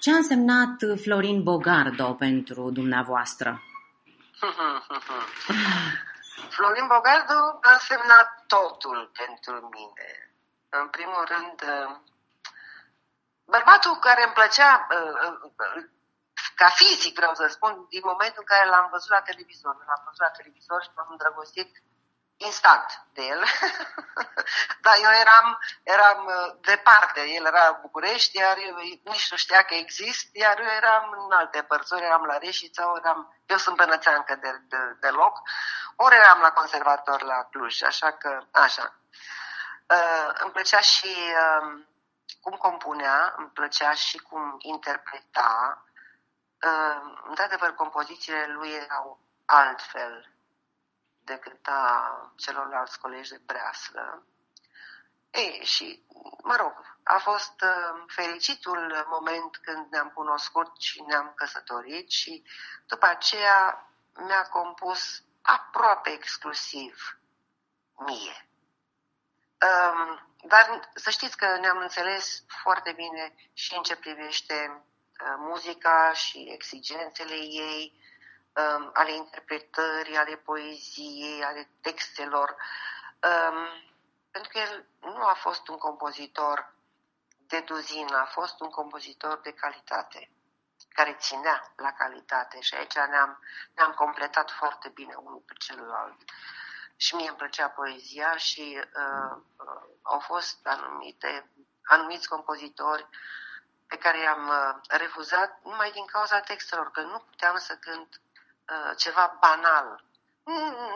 Ce 0.00 0.12
a 0.12 0.16
însemnat 0.16 0.76
Florin 1.02 1.42
Bogardo 1.42 2.14
pentru 2.14 2.70
dumneavoastră? 2.70 3.62
Florin 6.56 6.86
Bogardo 6.86 7.38
a 7.60 7.70
însemnat 7.72 8.44
totul 8.46 9.10
pentru 9.20 9.68
mine. 9.76 10.08
În 10.68 10.88
primul 10.88 11.24
rând, 11.32 11.56
Bărbatul 13.54 13.98
care 13.98 14.22
îmi 14.22 14.32
plăcea 14.32 14.86
uh, 14.90 15.38
uh, 15.42 15.84
ca 16.54 16.68
fizic, 16.68 17.14
vreau 17.14 17.34
să 17.34 17.46
spun, 17.46 17.86
din 17.88 18.02
momentul 18.04 18.38
în 18.44 18.44
care 18.44 18.68
l-am 18.68 18.88
văzut 18.90 19.10
la 19.10 19.20
televizor. 19.20 19.74
L-am 19.86 20.02
văzut 20.04 20.20
la 20.20 20.30
televizor 20.38 20.82
și 20.82 20.90
m-am 20.94 21.08
îndrăgostit 21.10 21.82
instant 22.36 22.88
de 23.12 23.22
el. 23.22 23.44
Dar 24.84 24.96
eu 25.02 25.12
eram, 25.24 25.58
eram 25.82 26.24
uh, 26.26 26.54
departe. 26.60 27.20
El 27.20 27.44
era 27.46 27.78
București, 27.80 28.36
iar 28.36 28.56
eu 28.56 28.76
nici 29.12 29.30
nu 29.30 29.36
știa 29.36 29.62
că 29.62 29.74
exist, 29.74 30.28
iar 30.32 30.58
eu 30.60 30.70
eram 30.76 31.04
în 31.26 31.32
alte 31.32 31.62
părți. 31.62 31.92
Ori 31.92 32.04
eram 32.04 32.24
la 32.24 32.38
Reșița, 32.38 32.90
ori 32.90 33.02
eram... 33.04 33.36
Eu 33.46 33.56
sunt 33.56 33.76
bănățeancă 33.76 34.34
de, 34.34 34.50
de, 34.68 34.76
de 35.00 35.08
loc, 35.08 35.40
ori 35.96 36.14
eram 36.14 36.40
la 36.40 36.52
conservator 36.52 37.22
la 37.22 37.48
Cluj, 37.50 37.82
așa 37.82 38.10
că, 38.12 38.40
așa. 38.50 38.94
Uh, 39.86 40.30
îmi 40.42 40.52
plăcea 40.52 40.80
și... 40.80 41.14
Uh, 41.16 41.86
cum 42.48 42.58
compunea, 42.58 43.34
îmi 43.36 43.48
plăcea 43.48 43.92
și 43.92 44.18
cum 44.18 44.56
interpreta. 44.58 45.84
într-adevăr, 47.28 47.74
compozițiile 47.74 48.46
lui 48.46 48.70
erau 48.70 49.20
altfel 49.44 50.32
decât 51.20 51.66
a 51.66 52.32
celorlalți 52.36 53.00
colegi 53.00 53.30
de 53.30 53.40
breaslă. 53.46 54.26
Ei, 55.30 55.64
și, 55.64 56.06
mă 56.42 56.56
rog, 56.56 56.98
a 57.02 57.18
fost 57.18 57.62
uh, 57.62 58.04
fericitul 58.06 59.06
moment 59.08 59.56
când 59.56 59.86
ne-am 59.90 60.08
cunoscut 60.08 60.80
și 60.80 61.02
ne-am 61.02 61.32
căsătorit 61.34 62.10
și 62.10 62.44
după 62.86 63.06
aceea 63.06 63.90
mi-a 64.12 64.42
compus 64.42 65.22
aproape 65.42 66.10
exclusiv 66.10 67.18
mie. 67.98 68.48
Um, 69.60 70.27
dar 70.48 70.90
să 70.94 71.10
știți 71.10 71.36
că 71.36 71.56
ne-am 71.60 71.78
înțeles 71.78 72.42
foarte 72.62 72.92
bine 72.92 73.34
și 73.52 73.74
în 73.76 73.82
ce 73.82 73.96
privește 73.96 74.54
uh, 74.74 75.34
muzica 75.38 76.12
și 76.12 76.48
exigențele 76.52 77.34
ei, 77.34 77.92
um, 78.52 78.90
ale 78.92 79.12
interpretării, 79.12 80.16
ale 80.16 80.36
poeziei, 80.36 81.44
ale 81.44 81.68
textelor, 81.80 82.56
um, 83.22 83.68
pentru 84.30 84.50
că 84.52 84.58
el 84.58 84.86
nu 85.00 85.24
a 85.24 85.34
fost 85.34 85.68
un 85.68 85.78
compozitor 85.78 86.74
de 87.46 87.60
duzină, 87.60 88.16
a 88.16 88.24
fost 88.24 88.60
un 88.60 88.70
compozitor 88.70 89.40
de 89.40 89.52
calitate, 89.52 90.30
care 90.88 91.16
ținea 91.20 91.72
la 91.76 91.92
calitate 91.92 92.60
și 92.60 92.74
aici 92.74 92.94
ne-am, 92.94 93.42
ne-am 93.74 93.92
completat 93.92 94.50
foarte 94.50 94.88
bine 94.88 95.14
unul 95.14 95.42
pe 95.46 95.52
celălalt. 95.58 96.16
Și 97.00 97.14
mie 97.14 97.28
îmi 97.28 97.36
plăcea 97.36 97.68
poezia 97.68 98.36
și 98.36 98.80
uh, 98.80 99.36
uh, 99.56 99.82
au 100.02 100.18
fost 100.18 100.66
anumite, 100.66 101.50
anumiți 101.82 102.28
compozitori 102.28 103.08
pe 103.86 103.96
care 103.96 104.18
i-am 104.18 104.48
uh, 104.48 104.80
refuzat 104.88 105.60
numai 105.62 105.90
din 105.90 106.04
cauza 106.04 106.40
textelor, 106.40 106.90
că 106.90 107.00
nu 107.00 107.18
puteam 107.18 107.56
să 107.56 107.76
cânt 107.76 108.20
uh, 108.68 108.96
ceva 108.96 109.36
banal. 109.40 110.04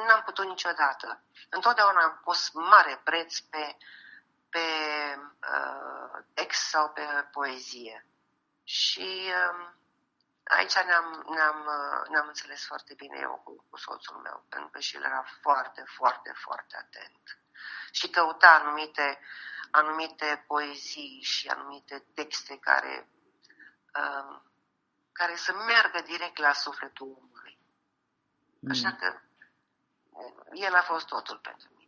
N-am 0.07 0.23
putut 0.25 0.47
niciodată. 0.47 1.23
Întotdeauna 1.49 2.03
am 2.03 2.21
pus 2.25 2.51
mare 2.53 3.01
preț 3.05 3.39
pe, 3.39 3.77
pe 4.49 4.61
uh, 5.53 6.23
text 6.35 6.69
sau 6.69 6.89
pe 6.91 7.03
poezie. 7.33 8.07
Și 8.65 9.23
uh, 9.27 9.69
aici 10.45 10.75
ne-am, 10.75 11.25
ne-am, 11.35 11.61
uh, 11.67 12.09
ne-am 12.09 12.27
înțeles 12.27 12.65
foarte 12.67 12.95
bine 12.95 13.19
eu 13.21 13.41
cu, 13.45 13.67
cu 13.71 13.77
soțul 13.77 14.17
meu, 14.17 14.47
pentru 14.49 14.69
că 14.71 14.79
și 14.79 14.97
el 14.97 15.03
era 15.03 15.25
foarte, 15.41 15.85
foarte, 15.87 16.33
foarte 16.35 16.77
atent. 16.77 17.39
Și 17.91 18.09
căuta 18.09 18.49
anumite, 18.49 19.21
anumite 19.71 20.45
poezii 20.47 21.21
și 21.23 21.49
anumite 21.49 22.05
texte 22.15 22.59
care, 22.59 23.09
uh, 23.99 24.41
care 25.13 25.37
să 25.37 25.53
meargă 25.53 26.01
direct 26.01 26.37
la 26.39 26.53
sufletul 26.53 27.07
omului. 27.07 27.59
Așa 28.71 28.89
mm. 28.89 28.97
că 28.97 29.21
el 30.53 30.75
a 30.75 30.83
fost 30.83 31.07
totul 31.07 31.39
pentru 31.39 31.69
mine. 31.77 31.82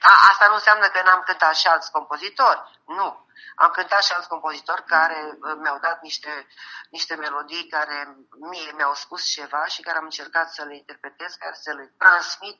A, 0.00 0.12
asta 0.30 0.46
nu 0.48 0.54
înseamnă 0.54 0.86
că 0.88 1.00
n-am 1.04 1.22
cântat 1.26 1.54
și 1.56 1.66
alți 1.66 1.90
compozitori. 1.90 2.60
Nu. 2.86 3.26
Am 3.54 3.70
cântat 3.70 4.02
și 4.04 4.12
alți 4.12 4.28
compozitori 4.28 4.84
care 4.84 5.20
uh, 5.24 5.56
mi-au 5.62 5.78
dat 5.78 6.02
niște, 6.02 6.46
niște 6.90 7.14
melodii 7.14 7.68
care 7.76 8.16
mie 8.50 8.72
mi-au 8.76 8.94
spus 8.94 9.22
ceva 9.24 9.64
și 9.64 9.82
care 9.82 9.98
am 9.98 10.04
încercat 10.04 10.52
să 10.52 10.62
le 10.64 10.76
interpretez, 10.76 11.34
care 11.34 11.54
să 11.54 11.72
le 11.78 11.94
transmit 11.98 12.58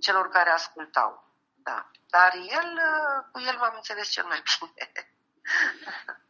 celor 0.00 0.28
care 0.28 0.50
ascultau. 0.50 1.10
Da. 1.54 1.90
Dar 2.14 2.32
el, 2.34 2.70
uh, 2.90 3.24
cu 3.32 3.38
el 3.40 3.56
m-am 3.58 3.72
înțeles 3.74 4.08
cel 4.08 4.24
mai 4.24 4.42
bine. 4.48 4.92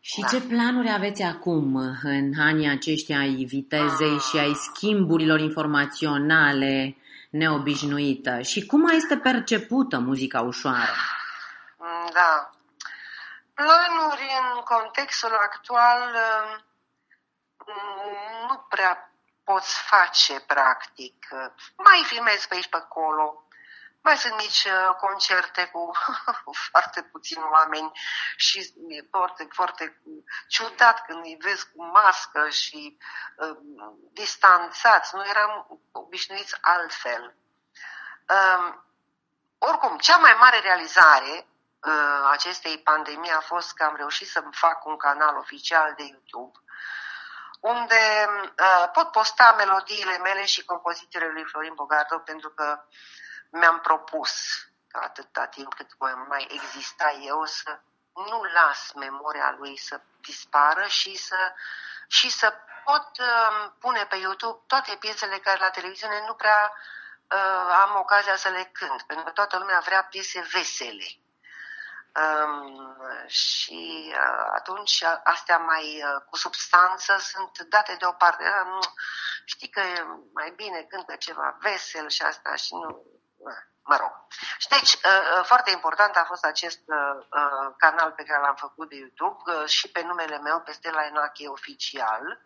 Și 0.00 0.20
da. 0.20 0.26
ce 0.26 0.40
planuri 0.40 0.90
aveți 0.92 1.22
acum 1.22 1.76
în 2.02 2.32
anii 2.38 2.68
aceștia 2.68 3.18
ai 3.18 3.44
vitezei 3.44 4.14
ah. 4.14 4.20
și 4.20 4.38
ai 4.38 4.54
schimburilor 4.54 5.40
informaționale 5.40 6.96
neobișnuită? 7.30 8.40
Și 8.40 8.66
cum 8.66 8.88
este 8.88 9.16
percepută 9.16 9.98
muzica 9.98 10.40
ușoară? 10.40 10.94
Da. 12.12 12.50
Planuri 13.54 14.28
în 14.40 14.60
contextul 14.60 15.34
actual 15.34 16.00
mm, 17.66 18.46
nu 18.48 18.56
prea 18.68 19.12
poți 19.44 19.82
face, 19.82 20.40
practic. 20.40 21.26
Mai 21.76 22.02
filmezi 22.04 22.48
pe 22.48 22.54
aici, 22.54 22.68
pe 22.68 22.76
acolo, 22.76 23.47
mai 24.00 24.16
sunt 24.16 24.36
mici 24.36 24.64
uh, 24.64 24.94
concerte 25.00 25.64
cu 25.72 25.90
foarte 26.70 27.02
puțini 27.02 27.44
oameni 27.52 27.90
și 28.36 28.74
e 28.88 29.06
foarte, 29.10 29.48
foarte 29.50 30.02
ciudat 30.48 31.04
când 31.06 31.24
îi 31.24 31.36
vezi 31.40 31.64
cu 31.72 31.84
mască 31.84 32.48
și 32.48 32.98
uh, 33.36 33.56
distanțați. 34.12 35.14
Nu 35.14 35.26
eram 35.26 35.80
obișnuiți 35.92 36.56
altfel. 36.60 37.36
Uh, 38.28 38.74
oricum, 39.58 39.98
cea 39.98 40.16
mai 40.16 40.36
mare 40.40 40.58
realizare 40.60 41.46
uh, 41.86 42.28
acestei 42.30 42.78
pandemii 42.78 43.30
a 43.30 43.40
fost 43.40 43.74
că 43.74 43.84
am 43.84 43.96
reușit 43.96 44.28
să 44.28 44.44
fac 44.50 44.84
un 44.84 44.96
canal 44.96 45.36
oficial 45.36 45.94
de 45.96 46.02
YouTube 46.02 46.58
unde 47.60 48.28
uh, 48.60 48.88
pot 48.92 49.10
posta 49.10 49.54
melodiile 49.56 50.18
mele 50.18 50.44
și 50.44 50.64
compozițiile 50.64 51.28
lui 51.28 51.44
Florin 51.44 51.74
Bogardo 51.74 52.18
pentru 52.18 52.50
că 52.50 52.84
mi-am 53.50 53.80
propus 53.80 54.30
că 54.88 54.98
atâta 55.02 55.46
timp 55.46 55.74
cât 55.74 55.90
voi 55.98 56.12
mai 56.28 56.46
exista 56.50 57.10
eu 57.10 57.44
să 57.44 57.80
nu 58.12 58.42
las 58.42 58.92
memoria 58.92 59.56
lui 59.58 59.76
să 59.76 60.00
dispară 60.20 60.86
și 60.86 61.16
să, 61.16 61.52
și 62.06 62.30
să 62.30 62.54
pot 62.84 63.08
uh, 63.18 63.70
pune 63.78 64.04
pe 64.04 64.16
YouTube 64.16 64.62
toate 64.66 64.96
piesele 64.96 65.38
care 65.38 65.58
la 65.60 65.70
televiziune 65.70 66.24
nu 66.26 66.34
prea 66.34 66.72
uh, 67.30 67.74
am 67.82 67.96
ocazia 67.98 68.36
să 68.36 68.48
le 68.48 68.70
cânt, 68.72 69.02
pentru 69.02 69.24
că 69.24 69.30
toată 69.30 69.58
lumea 69.58 69.78
vrea 69.78 70.04
piese 70.04 70.48
vesele. 70.52 71.06
Um, 72.18 72.96
și 73.26 74.12
uh, 74.14 74.50
atunci 74.54 75.04
astea 75.24 75.58
mai 75.58 76.02
uh, 76.02 76.22
cu 76.30 76.36
substanță 76.36 77.16
sunt 77.18 77.58
date 77.58 77.96
deoparte. 77.98 78.44
Uh, 78.44 78.86
știi 79.44 79.68
că 79.68 79.80
e 79.80 80.06
mai 80.32 80.52
bine 80.56 80.82
cântă 80.82 81.16
ceva 81.16 81.56
vesel 81.60 82.08
și 82.08 82.22
asta 82.22 82.54
și 82.54 82.74
nu 82.74 83.17
mă 83.88 83.96
rog. 83.96 84.12
Și 84.58 84.68
deci, 84.68 84.92
uh, 84.92 85.38
uh, 85.38 85.44
foarte 85.44 85.70
important 85.70 86.16
a 86.16 86.24
fost 86.24 86.44
acest 86.44 86.80
uh, 86.86 87.74
canal 87.76 88.10
pe 88.10 88.24
care 88.24 88.40
l-am 88.40 88.54
făcut 88.54 88.88
de 88.88 88.96
YouTube 88.96 89.66
și 89.66 89.90
pe 89.90 90.02
numele 90.02 90.38
meu, 90.38 90.60
pe 90.60 90.72
Stella 90.72 91.04
Enache 91.04 91.48
Oficial, 91.48 92.40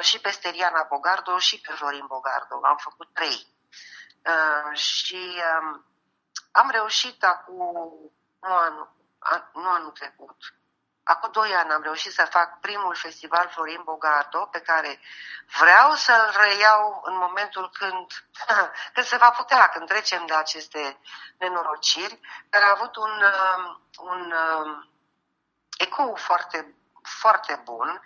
și 0.00 0.20
pe 0.20 0.30
Steriana 0.30 0.86
Bogardo 0.88 1.38
și 1.38 1.60
pe 1.60 1.72
Florin 1.72 2.06
Bogardo. 2.06 2.60
Am 2.62 2.76
făcut 2.76 3.08
trei. 3.12 3.46
Și 4.72 5.42
um, 5.60 5.84
am 6.52 6.70
reușit 6.70 7.24
acum, 7.24 7.56
nu 8.40 8.54
anul, 8.54 8.92
nu 9.52 9.68
anul 9.68 9.90
trecut, 9.90 10.36
Acum 11.02 11.30
doi 11.30 11.54
ani 11.54 11.72
am 11.72 11.82
reușit 11.82 12.12
să 12.12 12.24
fac 12.24 12.60
primul 12.60 12.94
festival 12.94 13.48
Florin 13.48 13.80
Bogato, 13.84 14.44
pe 14.44 14.60
care 14.60 15.00
vreau 15.58 15.94
să-l 15.94 16.34
reiau 16.36 17.00
în 17.04 17.16
momentul 17.16 17.70
când, 17.70 18.06
când 18.94 19.06
se 19.06 19.16
va 19.16 19.30
putea, 19.30 19.68
când 19.68 19.88
trecem 19.88 20.26
de 20.26 20.34
aceste 20.34 21.00
nenorociri, 21.38 22.20
care 22.50 22.64
a 22.64 22.70
avut 22.70 22.96
un, 22.96 23.10
um, 23.10 23.80
un 23.98 24.32
um, 24.32 24.90
ecou 25.78 26.14
foarte, 26.16 26.74
foarte 27.02 27.60
bun. 27.64 28.02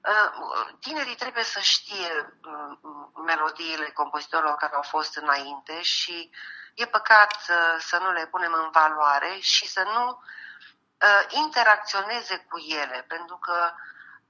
Uh, 0.00 0.66
tinerii 0.80 1.14
trebuie 1.14 1.44
să 1.44 1.60
știe 1.60 2.38
um, 2.44 3.22
melodiile 3.24 3.90
compozitorilor 3.90 4.54
care 4.54 4.74
au 4.74 4.82
fost 4.82 5.16
înainte 5.16 5.82
și 5.82 6.30
e 6.74 6.86
păcat 6.86 7.34
uh, 7.48 7.76
să 7.78 7.98
nu 7.98 8.12
le 8.12 8.26
punem 8.26 8.52
în 8.52 8.70
valoare 8.70 9.38
și 9.40 9.66
să 9.66 9.82
nu 9.82 10.22
uh, 11.00 11.06
uh, 11.06 11.26
interacționeze 11.28 12.46
cu 12.48 12.58
ele, 12.58 13.04
pentru 13.08 13.36
că 13.36 13.72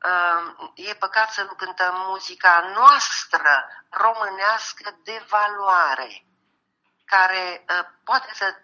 uh, 0.05 0.71
e 0.75 0.95
păcat 0.95 1.33
să 1.33 1.43
nu 1.43 1.55
cântăm 1.55 1.95
muzica 2.09 2.73
noastră 2.75 3.69
românească 3.89 4.99
de 5.03 5.25
valoare, 5.29 6.27
care 7.05 7.65
uh, 7.69 7.87
poate 8.05 8.31
să 8.35 8.55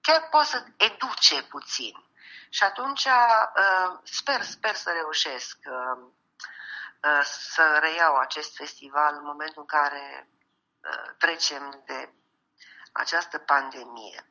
chiar 0.00 0.28
poate 0.30 0.48
să 0.48 0.64
educe 0.76 1.42
puțin. 1.42 2.04
Și 2.48 2.62
atunci 2.62 3.04
uh, 3.04 3.98
sper, 4.02 4.42
sper 4.42 4.74
să 4.74 4.90
reușesc 4.90 5.56
uh, 5.64 6.02
uh, 7.02 7.24
să 7.24 7.78
reiau 7.80 8.16
acest 8.16 8.56
festival 8.56 9.14
în 9.14 9.24
momentul 9.24 9.60
în 9.60 9.66
care 9.66 10.28
uh, 10.80 11.14
trecem 11.18 11.82
de 11.86 12.12
această 12.92 13.38
pandemie. 13.38 14.26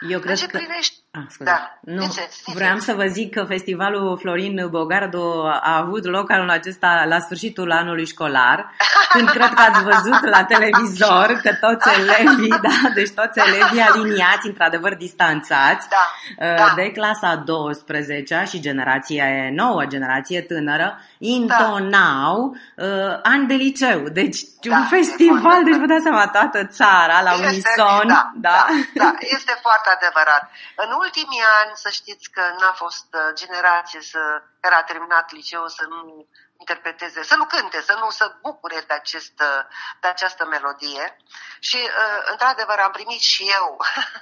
Eu 0.00 0.20
cred 0.20 0.38
că... 0.38 0.46
Privește... 0.46 1.03
Ah, 1.16 1.20
da. 1.38 1.78
Nu, 1.80 2.02
ziceți, 2.02 2.42
vreau 2.54 2.78
să 2.78 2.92
vă 2.94 3.04
zic 3.06 3.34
că 3.34 3.44
festivalul 3.44 4.18
Florin 4.20 4.68
Bogardo 4.70 5.46
a 5.48 5.76
avut 5.76 6.04
loc 6.04 6.30
anul 6.30 6.50
acesta 6.50 7.04
la 7.08 7.18
sfârșitul 7.18 7.72
anului 7.72 8.06
școlar 8.06 8.70
când 9.12 9.28
cred 9.28 9.48
că 9.54 9.62
ați 9.62 9.82
văzut 9.82 10.22
la 10.28 10.44
televizor 10.44 11.26
că 11.42 11.54
toți 11.60 11.88
elevii, 11.98 12.48
da, 12.48 12.88
deci 12.94 13.10
toți 13.10 13.38
elevii 13.38 13.80
aliniați, 13.80 14.46
într-adevăr 14.46 14.94
distanțați, 14.94 15.88
Da, 15.88 16.04
uh, 16.46 16.56
da. 16.56 16.72
de 16.76 16.90
clasa 16.90 17.34
12 17.44 18.44
și 18.48 18.60
generația 18.60 19.24
nouă, 19.52 19.84
generație 19.84 20.40
tânără, 20.40 20.98
intonau 21.18 22.56
uh, 22.76 23.18
ani 23.22 23.46
de 23.46 23.54
liceu. 23.54 23.98
Deci 24.08 24.38
Da, 24.62 24.76
un 24.76 24.82
e 24.82 24.86
festival, 24.96 25.40
foarte 25.40 25.64
deci 25.70 25.78
vă 25.82 25.86
dați 25.86 26.02
seama, 26.02 26.26
toată 26.28 26.60
țara 26.78 27.16
la 27.22 27.32
Este- 27.32 27.46
unison. 27.46 28.06
da, 28.06 28.30
da. 28.34 28.50
da, 28.50 28.66
da, 29.04 29.10
este 29.36 29.54
foarte 29.66 29.88
adevărat. 29.96 30.42
În 30.84 30.90
ultimii 31.04 31.44
ani, 31.60 31.72
să 31.74 31.88
știți 31.90 32.30
că 32.30 32.42
n-a 32.58 32.72
fost 32.72 33.08
uh, 33.14 33.30
generație 33.34 34.00
să, 34.00 34.42
care 34.60 34.74
a 34.74 34.82
terminat 34.82 35.32
liceul 35.32 35.68
să 35.68 35.84
nu 35.88 36.28
interpreteze, 36.58 37.22
să 37.22 37.36
nu 37.36 37.44
cânte, 37.44 37.80
să 37.80 37.94
nu 38.00 38.10
se 38.10 38.24
bucure 38.40 38.84
de, 38.86 38.94
acest, 38.94 39.36
uh, 39.40 39.62
de 40.00 40.08
această 40.08 40.46
melodie. 40.46 41.16
Și, 41.58 41.76
uh, 41.76 42.20
într-adevăr, 42.30 42.78
am 42.78 42.90
primit 42.90 43.20
și 43.20 43.42
eu 43.58 43.76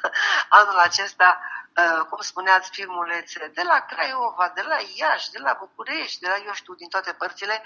anul 0.61 0.79
acesta, 0.79 1.41
uh, 1.77 2.01
cum 2.11 2.21
spuneați, 2.21 2.71
filmulețe 2.71 3.51
de 3.55 3.63
la 3.63 3.79
Craiova, 3.81 4.53
de 4.55 4.63
la 4.63 4.77
Iași, 4.95 5.31
de 5.31 5.39
la 5.39 5.57
București, 5.59 6.21
de 6.21 6.29
la, 6.29 6.37
eu 6.37 6.53
știu, 6.53 6.75
din 6.75 6.89
toate 6.89 7.13
părțile, 7.13 7.63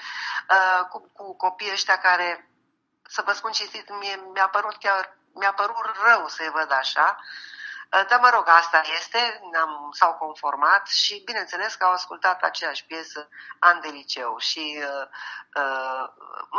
uh, 0.50 0.81
cu, 0.90 1.11
cu 1.12 1.37
copiii 1.37 1.72
ăștia 1.72 1.98
care 1.98 2.50
să 3.09 3.22
vă 3.26 3.33
spun 3.33 3.52
cinstit, 3.52 3.88
mie, 3.98 4.16
mi-a 4.35 4.48
părut 4.48 4.76
chiar, 4.76 5.16
mi-a 5.35 5.52
părut 5.52 5.76
rău 6.05 6.29
să-i 6.29 6.50
văd 6.50 6.72
așa, 6.72 7.16
Uh, 7.16 7.56
dar 7.88 8.18
mă 8.20 8.29
rog, 8.29 8.49
asta 8.49 8.81
este, 8.99 9.40
am, 9.61 9.90
s-au 9.92 10.14
conformat 10.14 10.87
și 10.87 11.22
bineînțeles 11.25 11.75
că 11.75 11.85
au 11.85 11.92
ascultat 11.92 12.42
aceeași 12.42 12.85
piesă 12.85 13.29
an 13.59 13.81
de 13.81 13.88
liceu 13.88 14.38
și 14.38 14.79
uh, 14.83 15.07
uh, 15.62 16.09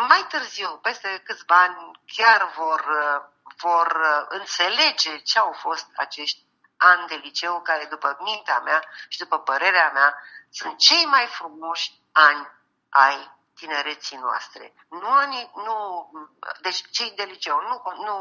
mai 0.08 0.26
târziu, 0.30 0.80
peste 0.82 1.22
câțiva 1.26 1.62
ani, 1.62 2.02
chiar 2.06 2.54
vor, 2.56 2.80
uh, 2.80 3.22
vor 3.58 4.00
uh, 4.02 4.26
înțelege 4.28 5.18
ce 5.18 5.40
au 5.40 5.52
fost 5.52 5.88
acești 5.96 6.46
ani 6.78 7.08
de 7.08 7.16
liceu 7.16 7.62
care, 7.62 7.86
după 7.86 8.18
mintea 8.20 8.60
mea 8.60 8.84
și 9.08 9.18
după 9.18 9.40
părerea 9.40 9.92
mea, 9.94 10.16
sunt 10.50 10.78
cei 10.78 11.06
mai 11.06 11.26
frumoși 11.26 11.92
ani 12.12 12.48
ai 12.90 13.37
tinereții 13.58 14.18
noastre. 14.18 14.74
Nu, 14.90 15.10
ani, 15.10 15.52
nu 15.56 15.76
deci 16.62 16.90
cei 16.90 17.12
de 17.16 17.24
liceu, 17.24 17.58
nu, 17.62 18.04
nu 18.04 18.16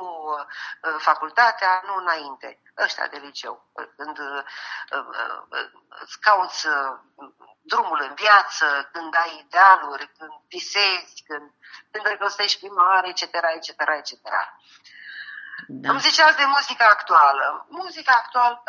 uh, 0.83 0.97
facultatea, 0.99 1.83
nu 1.87 1.95
înainte, 1.95 2.63
ăștia 2.79 3.07
de 3.07 3.17
liceu. 3.17 3.67
Când 3.97 4.19
uh, 4.19 4.43
uh, 4.93 5.71
îți 6.01 6.21
cauți 6.21 6.67
uh, 6.67 6.99
drumul 7.63 8.01
în 8.09 8.15
viață, 8.15 8.89
când 8.93 9.15
ai 9.15 9.45
idealuri, 9.47 10.13
când 10.19 10.33
visezi, 10.49 11.23
când, 11.27 11.51
când 11.91 12.05
îndrăgostești 12.05 12.59
prima 12.59 12.87
oară, 12.87 13.07
etc., 13.07 13.23
etc., 13.23 13.69
etc. 13.99 14.29
Da. 15.69 15.91
Îmi 15.91 16.01
ziceați 16.01 16.37
de 16.37 16.45
muzica 16.45 16.87
actuală. 16.87 17.67
Muzica 17.69 18.13
actuală, 18.13 18.63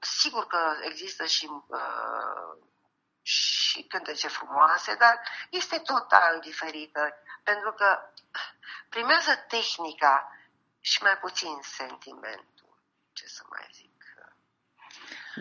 sigur 0.00 0.46
că 0.46 0.76
există 0.80 1.24
și, 1.24 1.46
uh, 1.66 2.66
și 3.34 3.82
cântece 3.82 4.28
frumoase, 4.28 4.94
dar 4.98 5.14
este 5.50 5.78
total 5.78 6.34
diferită, 6.40 7.00
pentru 7.42 7.72
că 7.72 7.88
primează 8.88 9.32
tehnica 9.48 10.14
și 10.80 11.02
mai 11.02 11.16
puțin 11.20 11.56
sentimentul. 11.62 12.72
Ce 13.12 13.26
să 13.26 13.42
mai 13.50 13.66
zic? 13.72 13.86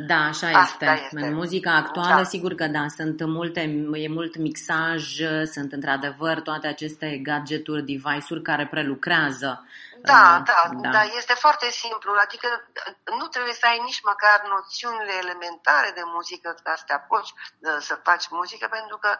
Da, 0.07 0.15
așa 0.15 0.47
Asta 0.47 0.91
este. 0.93 1.03
este. 1.03 1.27
În 1.27 1.33
muzica 1.33 1.75
actuală, 1.75 2.21
Da. 2.21 2.23
sigur 2.23 2.53
că 2.53 2.67
da, 2.67 2.87
sunt 2.87 3.25
multe, 3.25 3.59
e 3.93 4.07
mult 4.07 4.37
mixaj, 4.37 5.19
sunt 5.51 5.71
într-adevăr 5.71 6.41
toate 6.41 6.67
aceste 6.67 7.17
gadgeturi, 7.17 7.85
device-uri 7.85 8.41
care 8.41 8.67
prelucrează. 8.67 9.67
Da, 10.01 10.37
uh, 10.39 10.45
da, 10.45 10.69
da, 10.73 10.89
da, 10.89 11.03
este 11.03 11.33
foarte 11.33 11.69
simplu, 11.69 12.15
adică 12.19 12.69
nu 13.05 13.27
trebuie 13.27 13.53
să 13.53 13.65
ai 13.65 13.79
nici 13.79 14.01
măcar 14.01 14.41
noțiunile 14.41 15.13
elementare 15.13 15.91
de 15.91 16.01
muzică 16.03 16.55
ca 16.63 16.75
să 16.75 16.83
te 16.85 16.93
apuci 16.93 17.33
uh, 17.59 17.77
să 17.79 17.95
faci 18.03 18.27
muzică, 18.29 18.67
pentru 18.67 18.97
că 18.97 19.19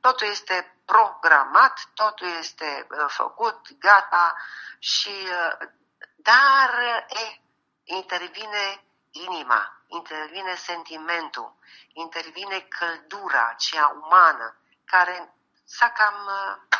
totul 0.00 0.26
este 0.26 0.76
programat, 0.84 1.88
totul 1.94 2.26
este 2.38 2.86
uh, 2.90 3.04
făcut, 3.08 3.78
gata 3.78 4.36
și 4.78 5.14
uh, 5.24 5.68
dar 6.16 6.70
e, 7.08 7.40
intervine 7.84 8.84
inima, 9.10 9.82
intervine 9.86 10.54
sentimentul, 10.54 11.56
intervine 11.92 12.60
căldura, 12.60 13.54
cea 13.58 13.86
umană, 13.86 14.56
care 14.84 15.34
s-a 15.64 15.90
cam, 15.90 16.14
uh, 16.26 16.78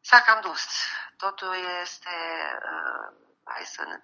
s-a 0.00 0.20
cam 0.20 0.40
dus. 0.40 0.66
Totul 1.20 1.54
este, 1.82 2.16
uh, 2.72 3.16
hai 3.44 3.64
să 3.64 3.84
ne 3.84 4.02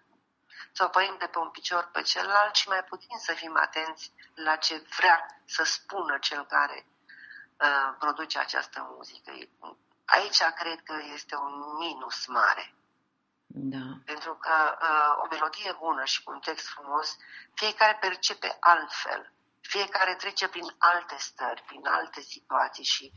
să 0.72 0.84
o 0.84 0.88
părim 0.88 1.16
de 1.18 1.26
pe 1.26 1.38
un 1.38 1.50
picior 1.50 1.88
pe 1.92 2.02
celălalt 2.02 2.54
și 2.54 2.68
mai 2.68 2.84
puțin 2.84 3.18
să 3.18 3.32
fim 3.32 3.56
atenți 3.56 4.12
la 4.34 4.56
ce 4.56 4.86
vrea 4.96 5.26
să 5.44 5.64
spună 5.64 6.18
cel 6.18 6.46
care 6.46 6.86
uh, 6.86 7.94
produce 7.98 8.38
această 8.38 8.92
muzică. 8.96 9.32
Aici 10.04 10.42
cred 10.42 10.82
că 10.82 10.94
este 11.12 11.36
un 11.36 11.76
minus 11.78 12.26
mare. 12.26 12.74
Da. 13.46 13.86
Pentru 14.04 14.34
că 14.34 14.78
uh, 14.80 15.22
o 15.22 15.26
melodie 15.30 15.76
bună 15.78 16.04
și 16.04 16.22
cu 16.22 16.30
un 16.32 16.40
text 16.40 16.66
frumos, 16.68 17.16
fiecare 17.54 17.96
percepe 18.00 18.56
altfel. 18.60 19.32
Fiecare 19.74 20.14
trece 20.14 20.48
prin 20.48 20.68
alte 20.78 21.16
stări, 21.18 21.62
prin 21.66 21.86
alte 21.98 22.20
situații 22.20 22.84
și 22.84 23.12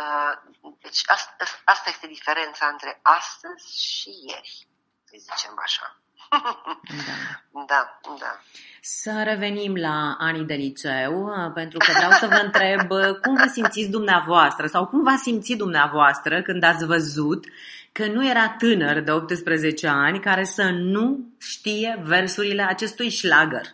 uh, 0.00 0.34
deci 0.80 1.02
asta, 1.06 1.44
asta 1.64 1.90
este 1.90 2.06
diferența 2.06 2.66
între 2.66 3.00
astăzi 3.02 3.66
și 3.88 4.10
ieri, 4.28 4.66
să 5.04 5.14
zicem 5.18 5.54
așa. 5.66 5.96
Da. 6.30 7.16
Da, 7.66 8.00
da. 8.18 8.40
Să 8.80 9.22
revenim 9.24 9.76
la 9.76 10.16
anii 10.18 10.44
de 10.44 10.54
liceu, 10.54 11.32
pentru 11.54 11.78
că 11.78 11.92
vreau 11.96 12.10
să 12.10 12.26
vă 12.26 12.34
întreb 12.34 12.88
cum 13.22 13.34
vă 13.36 13.48
simțiți 13.52 13.90
dumneavoastră 13.90 14.66
sau 14.66 14.86
cum 14.86 15.02
v-a 15.02 15.16
simțit 15.16 15.58
dumneavoastră 15.58 16.42
când 16.42 16.64
ați 16.64 16.86
văzut 16.86 17.44
că 17.92 18.06
nu 18.06 18.28
era 18.28 18.48
tânăr 18.48 19.00
de 19.00 19.10
18 19.10 19.88
ani 19.88 20.20
care 20.20 20.44
să 20.44 20.70
nu 20.70 21.18
știe 21.38 22.00
versurile 22.02 22.62
acestui 22.62 23.08
șlagăr. 23.08 23.66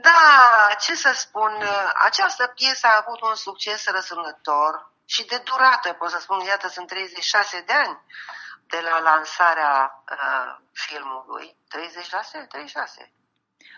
Da, 0.00 0.74
ce 0.80 0.94
să 0.94 1.12
spun, 1.14 1.52
această 2.04 2.46
piesă 2.46 2.86
a 2.86 3.04
avut 3.06 3.20
un 3.20 3.34
succes 3.34 3.86
răsunător 3.86 4.90
și 5.04 5.26
de 5.26 5.42
durată, 5.44 5.92
pot 5.92 6.10
să 6.10 6.18
spun, 6.20 6.40
iată, 6.40 6.68
sunt 6.68 6.86
36 6.86 7.62
de 7.66 7.72
ani 7.72 8.00
de 8.66 8.80
la 8.80 8.98
lansarea 9.00 10.02
uh, 10.12 10.56
filmului. 10.72 11.56
36? 11.68 12.46
36. 12.48 13.12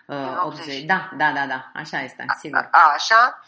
Uh, 0.06 0.44
80. 0.44 0.84
Da, 0.84 1.08
da, 1.12 1.30
da, 1.30 1.46
da, 1.46 1.70
așa 1.74 1.98
este, 2.00 2.24
sigur. 2.38 2.68
A, 2.70 2.92
așa. 2.94 3.42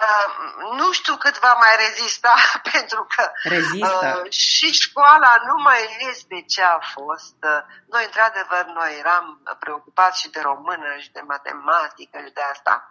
Uh, 0.00 0.28
nu 0.76 0.92
știu 0.92 1.16
cât 1.16 1.38
va 1.38 1.52
mai 1.52 1.76
rezista, 1.76 2.34
pentru 2.72 3.06
că 3.16 3.32
Rezistă. 3.42 4.22
uh, 4.24 4.30
și 4.30 4.72
școala 4.72 5.36
nu 5.46 5.62
mai 5.62 5.96
este 6.10 6.44
ce 6.48 6.62
a 6.62 6.78
fost. 6.78 7.36
Uh, 7.42 7.62
noi, 7.86 8.04
într-adevăr, 8.04 8.64
noi 8.64 8.98
eram 8.98 9.56
preocupați 9.58 10.20
și 10.20 10.30
de 10.30 10.40
română 10.40 10.96
și 10.98 11.12
de 11.12 11.20
matematică 11.20 12.18
și 12.18 12.32
de 12.32 12.40
asta. 12.40 12.90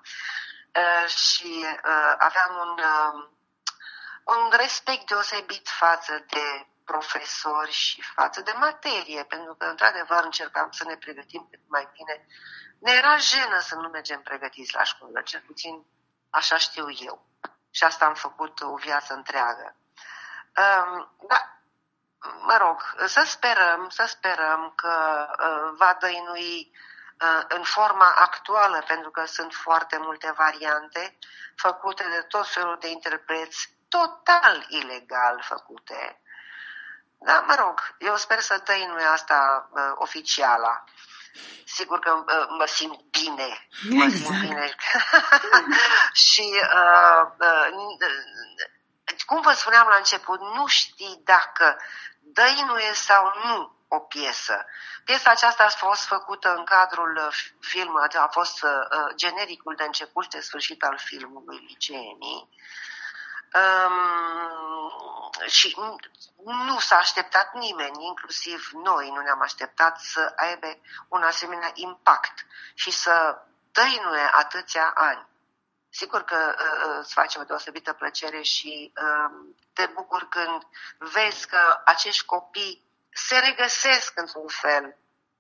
Uh, 0.76 1.08
și 1.08 1.66
uh, 1.66 2.14
aveam 2.18 2.52
un, 2.66 2.78
uh, 2.78 3.30
un 4.24 4.52
respect 4.58 5.08
deosebit 5.08 5.70
față 5.70 6.26
de 6.28 6.66
profesori 6.86 7.72
și 7.72 8.02
față 8.16 8.42
de 8.42 8.54
materie, 8.56 9.24
pentru 9.24 9.56
că, 9.56 9.66
într-adevăr, 9.66 10.24
încercam 10.24 10.72
să 10.72 10.84
ne 10.84 10.96
pregătim 10.96 11.48
cât 11.52 11.60
mai 11.68 11.90
bine. 11.94 12.26
Ne 12.80 12.92
era 12.92 13.18
jenă 13.18 13.60
să 13.60 13.76
nu 13.76 13.88
mergem 13.88 14.22
pregătiți 14.22 14.76
la 14.76 14.84
școală, 14.84 15.22
cel 15.22 15.44
puțin 15.46 15.86
așa 16.32 16.58
știu 16.58 16.86
eu. 16.90 17.26
Și 17.72 17.84
asta 17.84 18.06
am 18.06 18.14
făcut 18.14 18.62
o 18.62 18.76
viață 18.76 19.14
întreagă. 19.14 19.76
Um, 20.58 21.16
da, 21.28 21.62
mă 22.40 22.58
rog, 22.58 22.96
să 23.06 23.24
sperăm, 23.26 23.90
să 23.90 24.06
sperăm 24.08 24.74
că 24.76 25.28
uh, 25.40 25.74
va 25.78 25.98
dăinui 26.00 26.72
uh, 27.22 27.44
în 27.48 27.64
forma 27.64 28.14
actuală, 28.16 28.84
pentru 28.88 29.12
că 29.12 29.26
sunt 29.26 29.54
foarte 29.54 29.98
multe 29.98 30.32
variante 30.32 31.18
făcute 31.56 32.04
de 32.10 32.22
tot 32.22 32.48
felul 32.48 32.78
de 32.80 32.88
interpreți 32.88 33.70
total 33.90 34.66
ilegal 34.68 35.42
făcute. 35.48 36.22
Da, 37.24 37.40
mă 37.40 37.56
rog, 37.56 37.96
eu 37.98 38.16
sper 38.16 38.40
să 38.40 38.62
dăinui 38.66 39.04
asta 39.04 39.70
uh, 39.72 39.92
oficiala. 39.96 40.84
Sigur 41.66 42.00
că 42.00 42.12
uh, 42.12 42.48
mă 42.58 42.66
simt 42.66 43.00
bine. 43.12 43.68
Mă 43.90 44.04
exact. 44.04 44.26
simt 44.26 44.40
bine. 44.40 44.76
și 46.30 46.48
uh, 46.62 47.28
uh, 47.40 47.68
cum 49.26 49.42
vă 49.42 49.52
spuneam 49.52 49.88
la 49.88 49.96
început, 49.96 50.40
nu 50.40 50.68
știi 50.68 51.22
dacă 51.24 51.78
dăinuie 52.20 52.94
sau 52.94 53.34
nu 53.44 53.76
o 53.88 54.00
piesă. 54.00 54.66
Piesa 55.04 55.30
aceasta 55.32 55.64
a 55.64 55.70
fost 55.86 56.04
făcută 56.06 56.54
în 56.58 56.64
cadrul 56.64 57.32
filmului, 57.60 58.08
a 58.14 58.28
fost 58.32 58.64
uh, 58.64 58.70
genericul 59.16 59.76
de 59.76 59.84
început 59.84 60.24
și 60.24 60.30
de 60.30 60.40
sfârșit 60.40 60.84
al 60.84 60.98
filmului 60.98 61.58
Liceenii. 61.68 62.50
Um, 63.54 64.32
și 65.48 65.78
nu 66.44 66.80
s-a 66.80 66.98
așteptat 66.98 67.54
nimeni, 67.54 68.06
inclusiv 68.06 68.70
noi 68.74 69.10
nu 69.10 69.22
ne-am 69.22 69.42
așteptat 69.42 70.00
să 70.00 70.34
aibă 70.36 70.68
un 71.08 71.24
asemenea 71.24 71.72
impact 71.74 72.46
și 72.74 72.92
să 72.92 73.42
tăinuie 73.72 74.30
atâția 74.32 74.92
ani. 74.96 75.28
Sigur 75.90 76.24
că 76.24 76.56
uh, 76.58 76.98
îți 77.00 77.14
face 77.14 77.40
o 77.40 77.44
deosebită 77.44 77.94
plăcere 77.94 78.42
și 78.42 78.94
uh, 78.96 79.54
te 79.74 79.86
bucur 79.86 80.28
când 80.30 80.64
vezi 80.98 81.48
că 81.48 81.82
acești 81.86 82.26
copii 82.26 82.84
se 83.14 83.38
regăsesc 83.38 84.12
într-un 84.16 84.48
fel, 84.48 84.98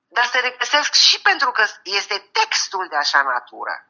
dar 0.07 0.25
se 0.25 0.39
regăsesc 0.39 0.93
și 0.93 1.21
pentru 1.21 1.51
că 1.51 1.65
este 1.83 2.29
textul 2.31 2.87
de 2.87 2.95
așa 2.95 3.21
natură 3.21 3.85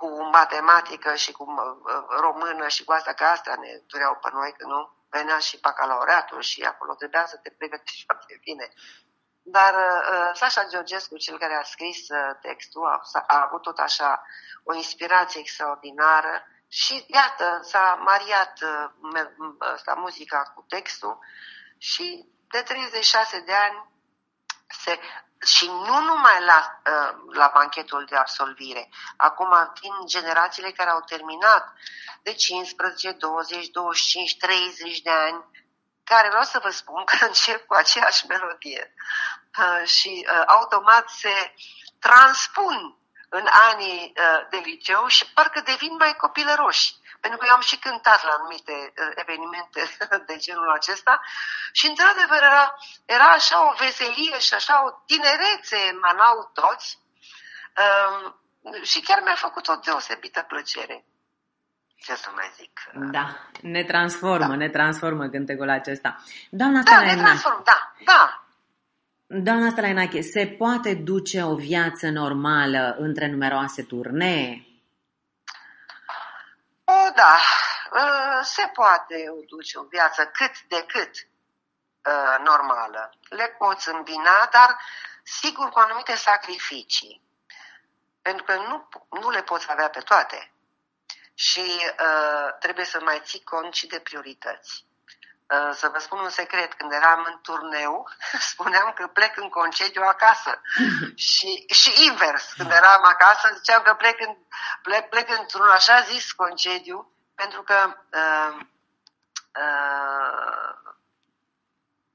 cu 0.00 0.08
matematică 0.22 1.14
și 1.14 1.32
cu 1.32 1.44
uh, 1.44 2.04
română 2.20 2.68
și 2.68 2.84
cu 2.84 2.92
asta, 2.92 3.12
că 3.12 3.24
astea 3.24 3.54
ne 3.54 3.80
dureau 3.86 4.14
pe 4.22 4.28
noi, 4.32 4.54
că 4.58 4.66
nu 4.66 4.80
venea 5.10 5.38
și 5.38 5.60
bacalaureatul 5.60 6.40
și 6.40 6.62
acolo 6.62 6.94
trebuia 6.94 7.26
să 7.26 7.36
te 7.36 7.50
pregătești 7.50 8.04
foarte 8.08 8.38
bine. 8.40 8.72
Dar 9.42 9.74
uh, 9.74 10.30
Sasha 10.34 10.64
Georgescu, 10.64 11.16
cel 11.16 11.38
care 11.38 11.54
a 11.54 11.62
scris 11.62 12.08
uh, 12.08 12.36
textul, 12.40 12.86
a, 12.86 13.00
a 13.26 13.42
avut 13.46 13.62
tot 13.62 13.78
așa 13.78 14.22
o 14.64 14.74
inspirație 14.74 15.40
extraordinară 15.40 16.46
și 16.68 17.04
iată, 17.06 17.58
s-a 17.62 17.98
mariat 18.04 18.60
uh, 18.62 19.94
muzica 19.96 20.52
cu 20.54 20.64
textul 20.68 21.18
și 21.78 22.28
de 22.48 22.62
36 22.62 23.40
de 23.40 23.54
ani 23.54 23.90
se, 24.68 24.98
și 25.46 25.66
nu 25.66 26.00
numai 26.00 26.44
la, 26.44 26.80
uh, 26.90 27.34
la 27.34 27.50
banchetul 27.54 28.04
de 28.08 28.16
absolvire. 28.16 28.88
Acum 29.16 29.72
vin 29.80 29.92
generațiile 30.06 30.70
care 30.70 30.90
au 30.90 31.00
terminat 31.00 31.72
de 32.22 32.32
15, 32.32 33.10
20, 33.10 33.66
25, 33.68 34.36
30 34.36 35.00
de 35.00 35.10
ani, 35.10 35.44
care 36.04 36.28
vreau 36.28 36.42
să 36.42 36.60
vă 36.62 36.70
spun 36.70 37.04
că 37.04 37.24
încep 37.26 37.66
cu 37.66 37.74
aceeași 37.74 38.26
melodie 38.26 38.94
uh, 39.58 39.88
și 39.88 40.26
uh, 40.30 40.42
automat 40.46 41.08
se 41.08 41.54
transpun 41.98 42.96
în 43.28 43.46
anii 43.50 44.12
de 44.50 44.56
liceu 44.56 45.06
și 45.06 45.32
parcă 45.32 45.60
devin 45.60 45.96
mai 45.98 46.16
copilăroși. 46.16 46.94
Pentru 47.20 47.38
că 47.38 47.44
eu 47.48 47.54
am 47.54 47.60
și 47.70 47.78
cântat 47.78 48.20
la 48.24 48.32
anumite 48.38 48.76
uh, 48.86 49.12
evenimente 49.22 49.80
de 50.28 50.36
genul 50.44 50.70
acesta 50.78 51.14
și 51.72 51.86
într-adevăr 51.86 52.42
era, 52.50 52.64
era 53.04 53.28
așa 53.38 53.56
o 53.68 53.74
veselie 53.84 54.38
și 54.46 54.54
așa 54.54 54.74
o 54.86 54.88
tinerețe 55.10 55.78
emanau 55.94 56.36
toți 56.60 56.88
um, 57.82 58.14
și 58.82 59.00
chiar 59.00 59.20
mi-a 59.24 59.38
făcut 59.46 59.68
o 59.68 59.80
deosebită 59.84 60.40
plăcere. 60.48 61.04
Ce 62.04 62.14
să 62.14 62.28
mai 62.34 62.50
zic? 62.56 62.72
Da, 63.10 63.26
ne 63.60 63.84
transformă, 63.84 64.46
da. 64.46 64.56
ne 64.56 64.68
transformă 64.68 65.28
cântecul 65.28 65.70
acesta. 65.70 66.16
Doamna 66.50 66.82
da, 66.82 67.00
ne 67.00 67.16
transformă, 67.16 67.62
da, 67.64 67.92
da. 68.04 68.42
Doamna 69.26 69.70
Stalainache, 69.70 70.20
se 70.20 70.46
poate 70.46 70.94
duce 70.94 71.42
o 71.42 71.54
viață 71.54 72.10
normală 72.10 72.96
între 72.98 73.30
numeroase 73.30 73.82
turnee? 73.82 74.67
O, 76.90 77.10
da, 77.10 77.40
ă, 77.92 78.42
se 78.42 78.66
poate 78.66 79.24
duce 79.46 79.78
o 79.78 79.82
viață 79.82 80.26
cât 80.26 80.62
de 80.62 80.84
cât 80.86 81.14
ă, 82.04 82.38
normală. 82.42 83.12
Le 83.28 83.48
poți 83.58 83.88
îmbina, 83.88 84.48
dar 84.50 84.80
sigur 85.22 85.68
cu 85.68 85.78
anumite 85.78 86.14
sacrificii. 86.14 87.22
Pentru 88.22 88.44
că 88.44 88.54
nu, 88.54 88.88
nu 89.20 89.30
le 89.30 89.42
poți 89.42 89.70
avea 89.70 89.88
pe 89.88 90.00
toate. 90.00 90.52
Și 91.34 91.80
uh, 92.00 92.52
trebuie 92.58 92.84
să 92.84 93.00
mai 93.00 93.20
ții 93.24 93.42
cont 93.42 93.74
și 93.74 93.86
de 93.86 94.00
priorități. 94.00 94.84
Uh, 95.54 95.74
să 95.74 95.88
vă 95.88 95.98
spun 95.98 96.18
un 96.18 96.28
secret, 96.28 96.74
când 96.74 96.92
eram 96.92 97.24
în 97.26 97.38
turneu, 97.42 98.08
spuneam 98.52 98.92
că 98.92 99.06
plec 99.06 99.36
în 99.36 99.48
concediu 99.48 100.02
acasă. 100.02 100.60
și, 101.28 101.64
și 101.70 102.04
invers, 102.04 102.52
când 102.52 102.70
eram 102.70 103.04
acasă, 103.04 103.54
ziceam 103.54 103.82
că 103.82 103.94
plec, 103.94 104.20
în, 104.20 104.36
plec, 104.82 105.08
plec 105.08 105.38
într-un 105.38 105.68
așa 105.68 106.00
zis 106.00 106.32
concediu, 106.32 107.12
pentru 107.34 107.62
că 107.62 107.94
uh, 108.12 108.60
uh, 109.60 110.78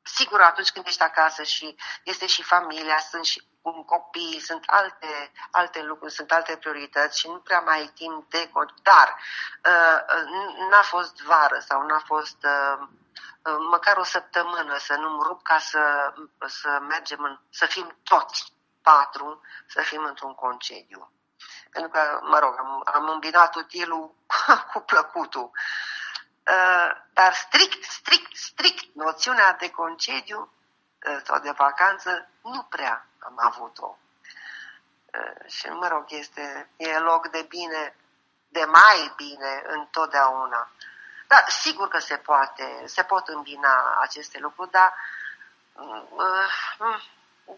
sigur 0.04 0.42
atunci 0.42 0.72
când 0.72 0.86
ești 0.88 1.02
acasă 1.02 1.44
și 1.44 1.76
este 2.04 2.26
și 2.26 2.44
familia, 2.44 2.98
sunt 2.98 3.26
și 3.26 3.48
un 3.62 3.84
copii, 3.86 4.40
sunt 4.40 4.64
alte, 4.66 5.32
alte 5.52 5.82
lucruri, 5.82 6.14
sunt 6.14 6.32
alte 6.32 6.58
priorități 6.58 7.20
și 7.20 7.28
nu 7.28 7.40
prea 7.40 7.60
mai 7.60 7.78
ai 7.78 7.92
timp 7.96 8.30
de... 8.30 8.52
Dar 8.82 9.16
uh, 9.66 10.00
n-a 10.70 10.82
fost 10.82 11.22
vară 11.22 11.60
sau 11.68 11.86
n-a 11.86 12.02
fost... 12.06 12.38
Uh, 12.44 12.88
măcar 13.70 13.98
o 13.98 14.04
săptămână 14.04 14.78
să 14.78 14.96
nu-mi 14.96 15.24
rup 15.24 15.44
ca 15.44 15.58
să, 15.58 16.14
să 16.46 16.80
mergem, 16.88 17.24
în, 17.24 17.40
să 17.50 17.66
fim 17.66 17.98
toți 18.04 18.54
patru, 18.82 19.42
să 19.68 19.82
fim 19.82 20.04
într-un 20.04 20.36
concediu. 20.36 21.12
Pentru 21.70 21.92
că, 21.92 22.20
mă 22.22 22.40
rog, 22.40 22.56
am, 22.58 22.82
am 22.86 23.10
îmbinat 23.10 23.56
utilul 23.56 24.16
cu 24.72 24.80
plăcutul. 24.80 25.52
Uh, 26.50 26.92
dar 27.14 27.34
strict, 27.34 27.84
strict, 27.84 28.36
strict, 28.36 28.96
noțiunea 28.96 29.54
de 29.54 29.70
concediu 29.70 30.54
uh, 31.08 31.20
sau 31.24 31.40
de 31.40 31.52
vacanță 31.52 32.30
nu 32.42 32.62
prea 32.62 33.08
am 33.20 33.34
avut-o. 33.36 33.98
Uh, 35.06 35.52
și, 35.52 35.68
mă 35.68 35.88
rog, 35.88 36.06
este, 36.08 36.70
e 36.76 36.98
loc 36.98 37.28
de 37.28 37.46
bine, 37.50 37.96
de 38.48 38.66
mai 38.66 39.14
bine 39.16 39.62
întotdeauna. 39.66 40.72
Da, 41.28 41.44
sigur 41.48 41.88
că 41.88 42.00
se 42.00 42.18
poate, 42.18 42.84
se 42.86 43.04
pot 43.04 43.28
îmbina 43.28 44.00
aceste 44.02 44.40
lucruri, 44.40 44.72
dar 44.72 44.94
uh, 45.74 46.04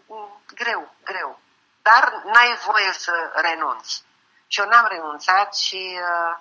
uh, 0.06 0.28
greu, 0.54 0.94
greu. 1.04 1.40
Dar 1.82 2.22
n-ai 2.24 2.58
voie 2.64 2.92
să 2.92 3.32
renunți. 3.34 4.04
Și 4.46 4.60
eu 4.60 4.66
n-am 4.66 4.86
renunțat 4.86 5.56
și 5.56 6.00
uh, 6.00 6.38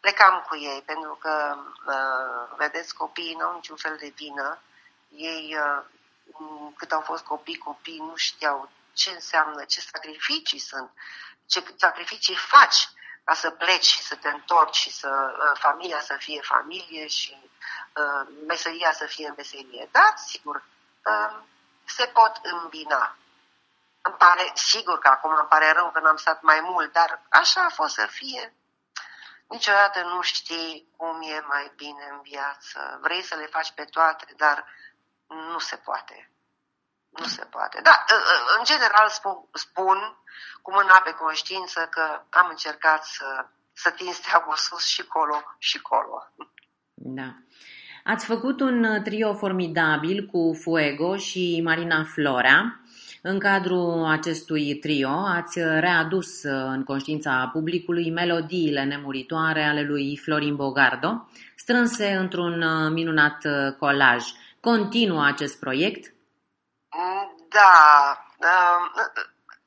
plecam 0.00 0.44
cu 0.48 0.56
ei, 0.56 0.82
pentru 0.86 1.14
că, 1.14 1.56
uh, 1.86 2.56
vedeți, 2.56 2.94
copiii 2.94 3.34
nu 3.34 3.46
au 3.46 3.54
niciun 3.54 3.76
fel 3.76 3.96
de 3.96 4.12
vină. 4.16 4.58
Ei, 5.08 5.56
uh, 5.56 5.84
cât 6.76 6.92
au 6.92 7.00
fost 7.00 7.24
copii, 7.24 7.58
copii 7.58 7.98
nu 7.98 8.16
știau 8.16 8.70
ce 8.92 9.10
înseamnă, 9.10 9.64
ce 9.64 9.80
sacrificii 9.80 10.58
sunt, 10.58 10.90
ce 11.46 11.74
sacrificii 11.76 12.36
faci 12.36 12.88
ca 13.28 13.34
să 13.34 13.50
pleci 13.50 13.84
și 13.84 14.02
să 14.02 14.14
te 14.14 14.28
întorci 14.28 14.76
și 14.76 14.90
să 14.90 15.08
uh, 15.08 15.58
familia 15.58 16.00
să 16.00 16.16
fie 16.18 16.40
familie 16.40 17.06
și 17.06 17.50
uh, 17.96 18.28
meseria 18.46 18.92
să 18.92 19.06
fie 19.06 19.34
meserie. 19.36 19.88
Da, 19.90 20.12
sigur, 20.16 20.64
uh, 21.04 21.38
se 21.84 22.06
pot 22.06 22.40
îmbina. 22.42 23.16
Îmi 24.02 24.14
pare, 24.14 24.50
sigur 24.54 24.98
că 24.98 25.08
acum 25.08 25.34
îmi 25.38 25.48
pare 25.48 25.72
rău 25.72 25.90
că 25.90 26.00
n-am 26.00 26.16
stat 26.16 26.42
mai 26.42 26.60
mult, 26.60 26.92
dar 26.92 27.22
așa 27.30 27.64
a 27.64 27.68
fost 27.68 27.94
să 27.94 28.06
fie. 28.06 28.54
Niciodată 29.48 30.02
nu 30.02 30.20
știi 30.20 30.88
cum 30.96 31.22
e 31.22 31.40
mai 31.40 31.72
bine 31.76 32.08
în 32.10 32.20
viață. 32.20 32.98
Vrei 33.00 33.22
să 33.22 33.36
le 33.36 33.46
faci 33.46 33.72
pe 33.72 33.84
toate, 33.84 34.26
dar 34.36 34.64
nu 35.26 35.58
se 35.58 35.76
poate. 35.76 36.30
Nu 37.10 37.24
se 37.24 37.44
poate. 37.44 37.80
Da, 37.82 38.04
ă, 38.14 38.14
ă, 38.14 38.56
în 38.58 38.64
general 38.64 39.08
spun, 39.08 39.36
spun 39.52 39.98
cu 40.62 40.70
mâna 40.72 41.00
pe 41.04 41.10
conștiință 41.10 41.88
că 41.90 42.22
am 42.30 42.46
încercat 42.50 43.04
să, 43.04 43.46
să 43.72 43.90
tin 43.90 44.12
steagul 44.12 44.56
sus 44.56 44.84
și 44.86 45.06
colo 45.06 45.42
și 45.58 45.78
colo. 45.80 46.32
Da. 46.94 47.34
Ați 48.04 48.26
făcut 48.26 48.60
un 48.60 49.02
trio 49.02 49.34
formidabil 49.34 50.26
cu 50.32 50.58
Fuego 50.62 51.16
și 51.16 51.60
Marina 51.64 52.04
Florea. 52.04 52.80
În 53.22 53.38
cadrul 53.38 54.04
acestui 54.04 54.74
trio 54.74 55.08
ați 55.08 55.58
readus 55.60 56.42
în 56.42 56.84
conștiința 56.84 57.50
publicului 57.52 58.10
melodiile 58.10 58.84
nemuritoare 58.84 59.62
ale 59.62 59.82
lui 59.82 60.16
Florin 60.22 60.56
Bogardo, 60.56 61.28
strânse 61.56 62.12
într-un 62.12 62.64
minunat 62.92 63.38
colaj. 63.78 64.24
Continuă 64.60 65.24
acest 65.24 65.58
proiect? 65.60 66.12
Da. 67.48 68.24
Um, 68.36 68.92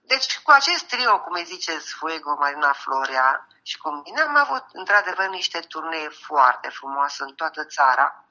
deci 0.02 0.40
cu 0.40 0.52
acest 0.52 0.88
trio, 0.88 1.20
cum 1.20 1.34
îi 1.34 1.44
ziceți, 1.44 1.94
Fuego, 1.94 2.36
Marina 2.40 2.74
Florea 2.74 3.48
și 3.62 3.78
cu 3.78 3.90
mine, 3.90 4.22
am 4.22 4.36
avut 4.36 4.66
într-adevăr 4.72 5.28
niște 5.28 5.60
turnee 5.60 6.10
foarte 6.10 6.70
frumoase 6.70 7.24
în 7.24 7.34
toată 7.34 7.66
țara. 7.66 8.26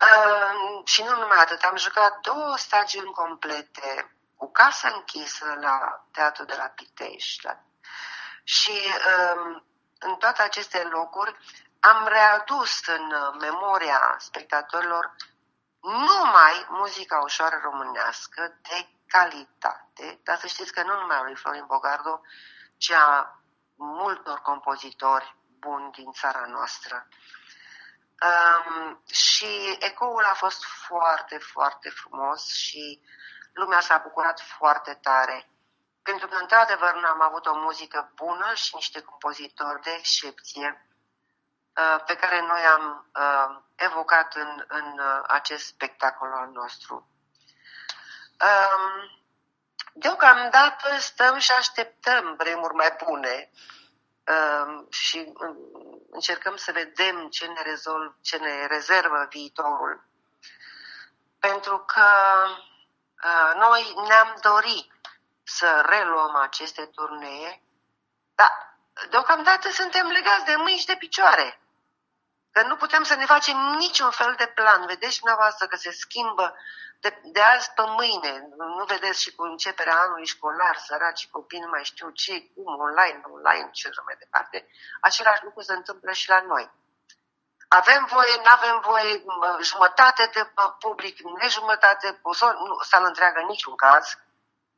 Um, 0.00 0.84
și 0.84 1.02
nu 1.02 1.10
numai 1.10 1.38
atât, 1.38 1.62
am 1.62 1.76
jucat 1.76 2.20
două 2.20 2.56
stagiuni 2.56 3.12
complete 3.12 4.16
cu 4.36 4.50
casă 4.50 4.88
închisă 4.94 5.56
la 5.60 6.04
Teatrul 6.12 6.46
de 6.46 6.54
la 6.56 6.64
Pitești. 6.64 7.44
La... 7.44 7.58
Și 8.44 8.82
um, 9.34 9.64
în 9.98 10.14
toate 10.14 10.42
aceste 10.42 10.82
locuri 10.82 11.36
am 11.80 12.06
readus 12.08 12.86
în 12.86 13.14
memoria 13.40 14.16
spectatorilor 14.18 15.14
numai 15.86 16.66
muzica 16.68 17.18
ușoară 17.18 17.60
românească 17.62 18.58
de 18.62 18.88
calitate, 19.06 20.20
dar 20.22 20.38
să 20.38 20.46
știți 20.46 20.72
că 20.72 20.82
nu 20.82 21.00
numai 21.00 21.16
a 21.16 21.22
lui 21.22 21.36
Florin 21.36 21.66
Bogardo, 21.66 22.20
ci 22.76 22.90
a 22.90 23.40
multor 23.74 24.38
compozitori 24.40 25.36
buni 25.58 25.90
din 25.90 26.12
țara 26.12 26.44
noastră. 26.46 27.08
Um, 28.22 29.02
și 29.10 29.76
ecoul 29.78 30.24
a 30.24 30.34
fost 30.34 30.64
foarte, 30.64 31.38
foarte 31.38 31.88
frumos 31.88 32.46
și 32.46 33.00
lumea 33.52 33.80
s-a 33.80 33.98
bucurat 33.98 34.40
foarte 34.40 34.98
tare. 35.02 35.50
Pentru 36.02 36.28
că, 36.28 36.36
într-adevăr, 36.40 36.94
noi 36.94 37.10
am 37.10 37.20
avut 37.20 37.46
o 37.46 37.58
muzică 37.58 38.12
bună 38.14 38.54
și 38.54 38.74
niște 38.74 39.00
compozitori 39.00 39.82
de 39.82 39.90
excepție 39.98 40.68
uh, 40.68 40.95
pe 42.06 42.14
care 42.14 42.40
noi 42.40 42.62
am 42.62 43.10
uh, 43.14 43.62
evocat 43.74 44.34
în, 44.34 44.64
în 44.68 44.98
uh, 44.98 45.22
acest 45.26 45.66
spectacol 45.66 46.32
al 46.32 46.48
nostru. 46.52 47.10
Um, 48.40 49.20
deocamdată 49.92 50.98
stăm 50.98 51.38
și 51.38 51.52
așteptăm 51.52 52.34
vremuri 52.36 52.74
mai 52.74 52.96
bune 53.04 53.50
um, 54.24 54.86
și 54.90 55.32
încercăm 56.10 56.56
să 56.56 56.72
vedem 56.72 57.28
ce 57.28 57.46
ne, 57.46 57.62
rezolv, 57.62 58.14
ce 58.20 58.36
ne 58.36 58.66
rezervă 58.66 59.26
viitorul. 59.30 60.04
Pentru 61.38 61.78
că 61.78 62.08
noi 63.58 63.94
ne-am 64.08 64.36
dorit 64.40 64.92
să 65.42 65.84
reluăm 65.86 66.34
aceste 66.34 66.86
turnee, 66.86 67.62
dar 68.34 68.78
deocamdată 69.10 69.70
suntem 69.70 70.06
legați 70.06 70.44
de 70.44 70.54
mâini 70.56 70.78
și 70.78 70.86
de 70.86 70.96
picioare. 70.98 71.60
Că 72.56 72.62
nu 72.62 72.76
putem 72.76 73.02
să 73.02 73.14
ne 73.14 73.24
facem 73.24 73.56
niciun 73.56 74.10
fel 74.10 74.34
de 74.36 74.46
plan. 74.46 74.86
Vedeți 74.86 75.18
dumneavoastră 75.18 75.66
că 75.66 75.76
se 75.76 75.90
schimbă 75.90 76.56
de, 77.00 77.20
de 77.22 77.42
azi 77.42 77.70
pe 77.74 77.82
mâine. 77.86 78.48
Nu 78.56 78.84
vedeți 78.84 79.22
și 79.22 79.34
cu 79.34 79.42
începerea 79.42 80.00
anului 80.00 80.26
școlar, 80.26 80.76
săraci 80.76 81.28
copii, 81.30 81.58
nu 81.58 81.68
mai 81.68 81.84
știu 81.84 82.10
ce, 82.10 82.50
cum, 82.54 82.80
online, 82.80 83.20
online, 83.24 83.70
ce 83.72 83.90
mai 84.04 84.16
departe. 84.18 84.68
Același 85.00 85.44
lucru 85.44 85.60
se 85.60 85.72
întâmplă 85.72 86.12
și 86.12 86.28
la 86.28 86.40
noi. 86.40 86.70
Avem 87.68 88.08
voie, 88.10 88.36
nu 88.36 88.50
avem 88.58 88.80
voie, 88.80 89.24
jumătate 89.62 90.30
de 90.32 90.52
public, 90.78 91.20
nejumătate, 91.20 92.20
nu, 92.22 92.78
să-l 92.82 93.04
întreagă 93.04 93.38
în 93.40 93.46
niciun 93.46 93.76
caz. 93.76 94.18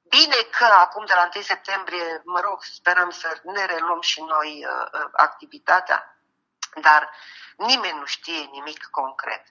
Bine 0.09 0.37
că 0.59 0.65
acum 0.65 1.05
de 1.05 1.15
la 1.15 1.29
1 1.35 1.43
septembrie, 1.43 2.23
mă 2.25 2.41
rog, 2.41 2.63
sperăm 2.63 3.11
să 3.11 3.41
ne 3.43 3.65
reluăm 3.65 4.01
și 4.01 4.23
noi 4.23 4.67
uh, 4.67 4.87
uh, 4.93 5.09
activitatea, 5.13 6.18
dar 6.81 7.11
nimeni 7.57 7.99
nu 7.99 8.05
știe 8.05 8.49
nimic 8.53 8.89
concret. 8.91 9.43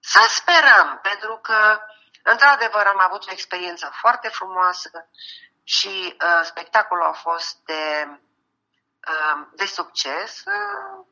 Să 0.00 0.20
sperăm, 0.28 0.98
pentru 1.02 1.38
că, 1.42 1.80
într-adevăr, 2.22 2.86
am 2.86 3.00
avut 3.00 3.26
o 3.28 3.32
experiență 3.32 3.90
foarte 4.00 4.28
frumoasă 4.28 5.08
și 5.64 5.88
uh, 5.88 6.40
spectacolul 6.42 7.04
a 7.04 7.12
fost 7.12 7.56
de, 7.64 8.08
uh, 9.08 9.46
de 9.54 9.64
succes. 9.64 10.42
Uh, 10.44 11.04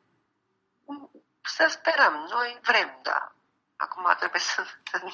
să 1.43 1.67
sperăm, 1.69 2.27
noi 2.31 2.59
vrem, 2.63 2.99
da. 3.03 3.33
Acum 3.77 4.15
trebuie 4.19 4.41
să 4.41 4.65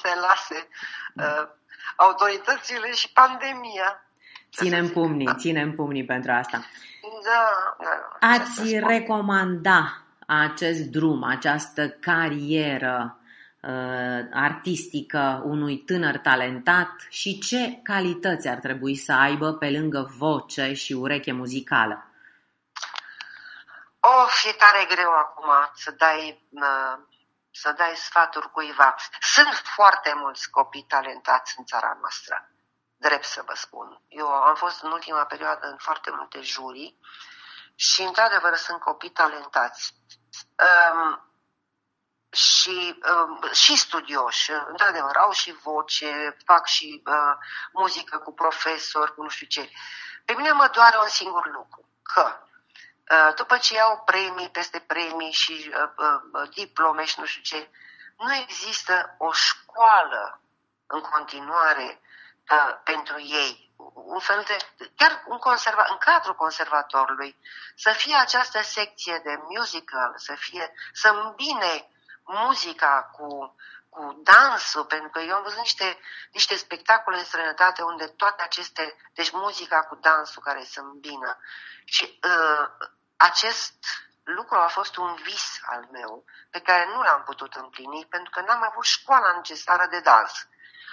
ne 0.03 0.13
lase 0.19 0.67
uh, 1.15 1.47
autoritățile 1.95 2.91
și 2.91 3.11
pandemia. 3.11 4.01
Ținem 4.51 4.89
pumnii, 4.89 5.35
ținem 5.37 5.75
pumnii 5.75 6.05
pentru 6.05 6.31
asta. 6.31 6.65
Da, 7.23 7.75
da. 7.79 8.27
Ați 8.27 8.79
recomanda 8.79 10.06
acest 10.27 10.79
drum, 10.79 11.23
această 11.23 11.89
carieră 11.89 13.19
uh, 13.61 14.19
artistică 14.33 15.41
unui 15.45 15.77
tânăr 15.77 16.17
talentat 16.17 16.91
și 17.09 17.39
ce 17.39 17.79
calități 17.83 18.47
ar 18.47 18.57
trebui 18.57 18.95
să 18.95 19.13
aibă 19.13 19.53
pe 19.53 19.69
lângă 19.69 20.11
voce 20.17 20.73
și 20.73 20.93
ureche 20.93 21.31
muzicală? 21.31 22.05
Of, 23.99 24.45
e 24.45 24.51
tare 24.51 24.85
greu 24.95 25.11
acum 25.11 25.49
să 25.73 25.91
dai 25.97 26.47
uh, 26.49 26.97
să 27.51 27.71
dai 27.77 27.93
sfaturi 27.95 28.51
cuiva. 28.51 28.95
Sunt 29.19 29.53
foarte 29.75 30.13
mulți 30.15 30.49
copii 30.49 30.85
talentați 30.87 31.55
în 31.57 31.65
țara 31.65 31.97
noastră, 31.99 32.49
drept 32.97 33.23
să 33.23 33.43
vă 33.45 33.53
spun. 33.55 34.01
Eu 34.07 34.27
am 34.27 34.55
fost 34.55 34.83
în 34.83 34.91
ultima 34.91 35.23
perioadă 35.23 35.67
în 35.67 35.77
foarte 35.77 36.11
multe 36.11 36.41
jurii 36.41 36.99
și, 37.77 38.01
într-adevăr, 38.01 38.55
sunt 38.55 38.79
copii 38.79 39.09
talentați. 39.09 39.93
Um, 40.91 41.21
și, 42.31 42.99
um, 43.13 43.51
și 43.51 43.75
studioși, 43.75 44.51
într-adevăr, 44.51 45.15
au 45.15 45.31
și 45.31 45.51
voce, 45.51 46.37
fac 46.45 46.65
și 46.65 47.01
uh, 47.05 47.33
muzică 47.73 48.17
cu 48.17 48.33
profesori, 48.33 49.13
cu 49.13 49.21
nu 49.21 49.29
știu 49.29 49.47
ce. 49.47 49.69
Pe 50.25 50.33
mine 50.33 50.51
mă 50.51 50.69
doare 50.73 50.97
un 50.97 51.07
singur 51.07 51.51
lucru, 51.51 51.89
că 52.03 52.47
Uh, 53.11 53.33
după 53.35 53.57
ce 53.57 53.73
iau 53.73 54.01
premii 54.05 54.49
peste 54.49 54.79
premii 54.79 55.31
și 55.31 55.73
uh, 55.73 55.89
uh, 56.31 56.49
diplome 56.49 57.05
și 57.05 57.19
nu 57.19 57.25
știu 57.25 57.41
ce, 57.41 57.69
nu 58.17 58.35
există 58.35 59.15
o 59.17 59.31
școală 59.31 60.41
în 60.87 61.01
continuare 61.01 62.01
pentru 62.83 63.19
ei. 63.19 63.66
Un 63.93 64.19
fel 64.19 64.43
de, 64.47 64.57
chiar 64.95 65.23
un 65.27 65.37
conserva, 65.37 65.85
în 65.89 65.97
cadrul 65.97 66.35
conservatorului, 66.35 67.37
să 67.75 67.91
fie 67.91 68.15
această 68.15 68.61
secție 68.61 69.21
de 69.23 69.39
musical, 69.47 70.13
să 70.15 70.33
fie, 70.33 70.73
să 70.93 71.09
îmbine 71.09 71.89
muzica 72.23 73.09
cu, 73.17 73.55
cu 73.89 74.21
dansul, 74.23 74.85
pentru 74.85 75.09
că 75.09 75.19
eu 75.19 75.35
am 75.35 75.43
văzut 75.43 75.59
niște, 75.59 75.99
niște 76.31 76.55
spectacole 76.55 77.17
în 77.17 77.23
străinătate 77.23 77.81
unde 77.81 78.07
toate 78.07 78.43
aceste, 78.43 78.95
deci 79.13 79.31
muzica 79.31 79.83
cu 79.83 79.95
dansul 79.95 80.41
care 80.41 80.63
se 80.63 80.79
îmbină. 80.79 81.37
Și 81.85 82.19
uh, 82.23 82.67
acest 83.17 83.73
lucru 84.23 84.57
a 84.57 84.67
fost 84.67 84.95
un 84.97 85.13
vis 85.13 85.59
al 85.65 85.87
meu 85.91 86.23
pe 86.49 86.59
care 86.59 86.85
nu 86.85 87.01
l-am 87.01 87.23
putut 87.23 87.53
împlini 87.53 88.05
pentru 88.09 88.29
că 88.29 88.41
n-am 88.41 88.63
avut 88.63 88.83
școala 88.83 89.31
necesară 89.35 89.87
de 89.89 89.99
dans. 89.99 90.47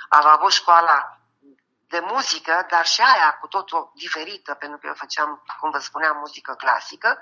Am 0.08 0.26
avut 0.26 0.52
școala 0.52 1.18
de 1.88 2.00
muzică, 2.00 2.66
dar 2.70 2.86
și 2.86 3.00
aia 3.00 3.38
cu 3.40 3.46
totul 3.46 3.92
diferită, 3.94 4.54
pentru 4.54 4.78
că 4.78 4.86
eu 4.86 4.94
făceam, 4.94 5.42
cum 5.60 5.70
vă 5.70 5.78
spuneam, 5.78 6.16
muzică 6.16 6.54
clasică 6.54 7.18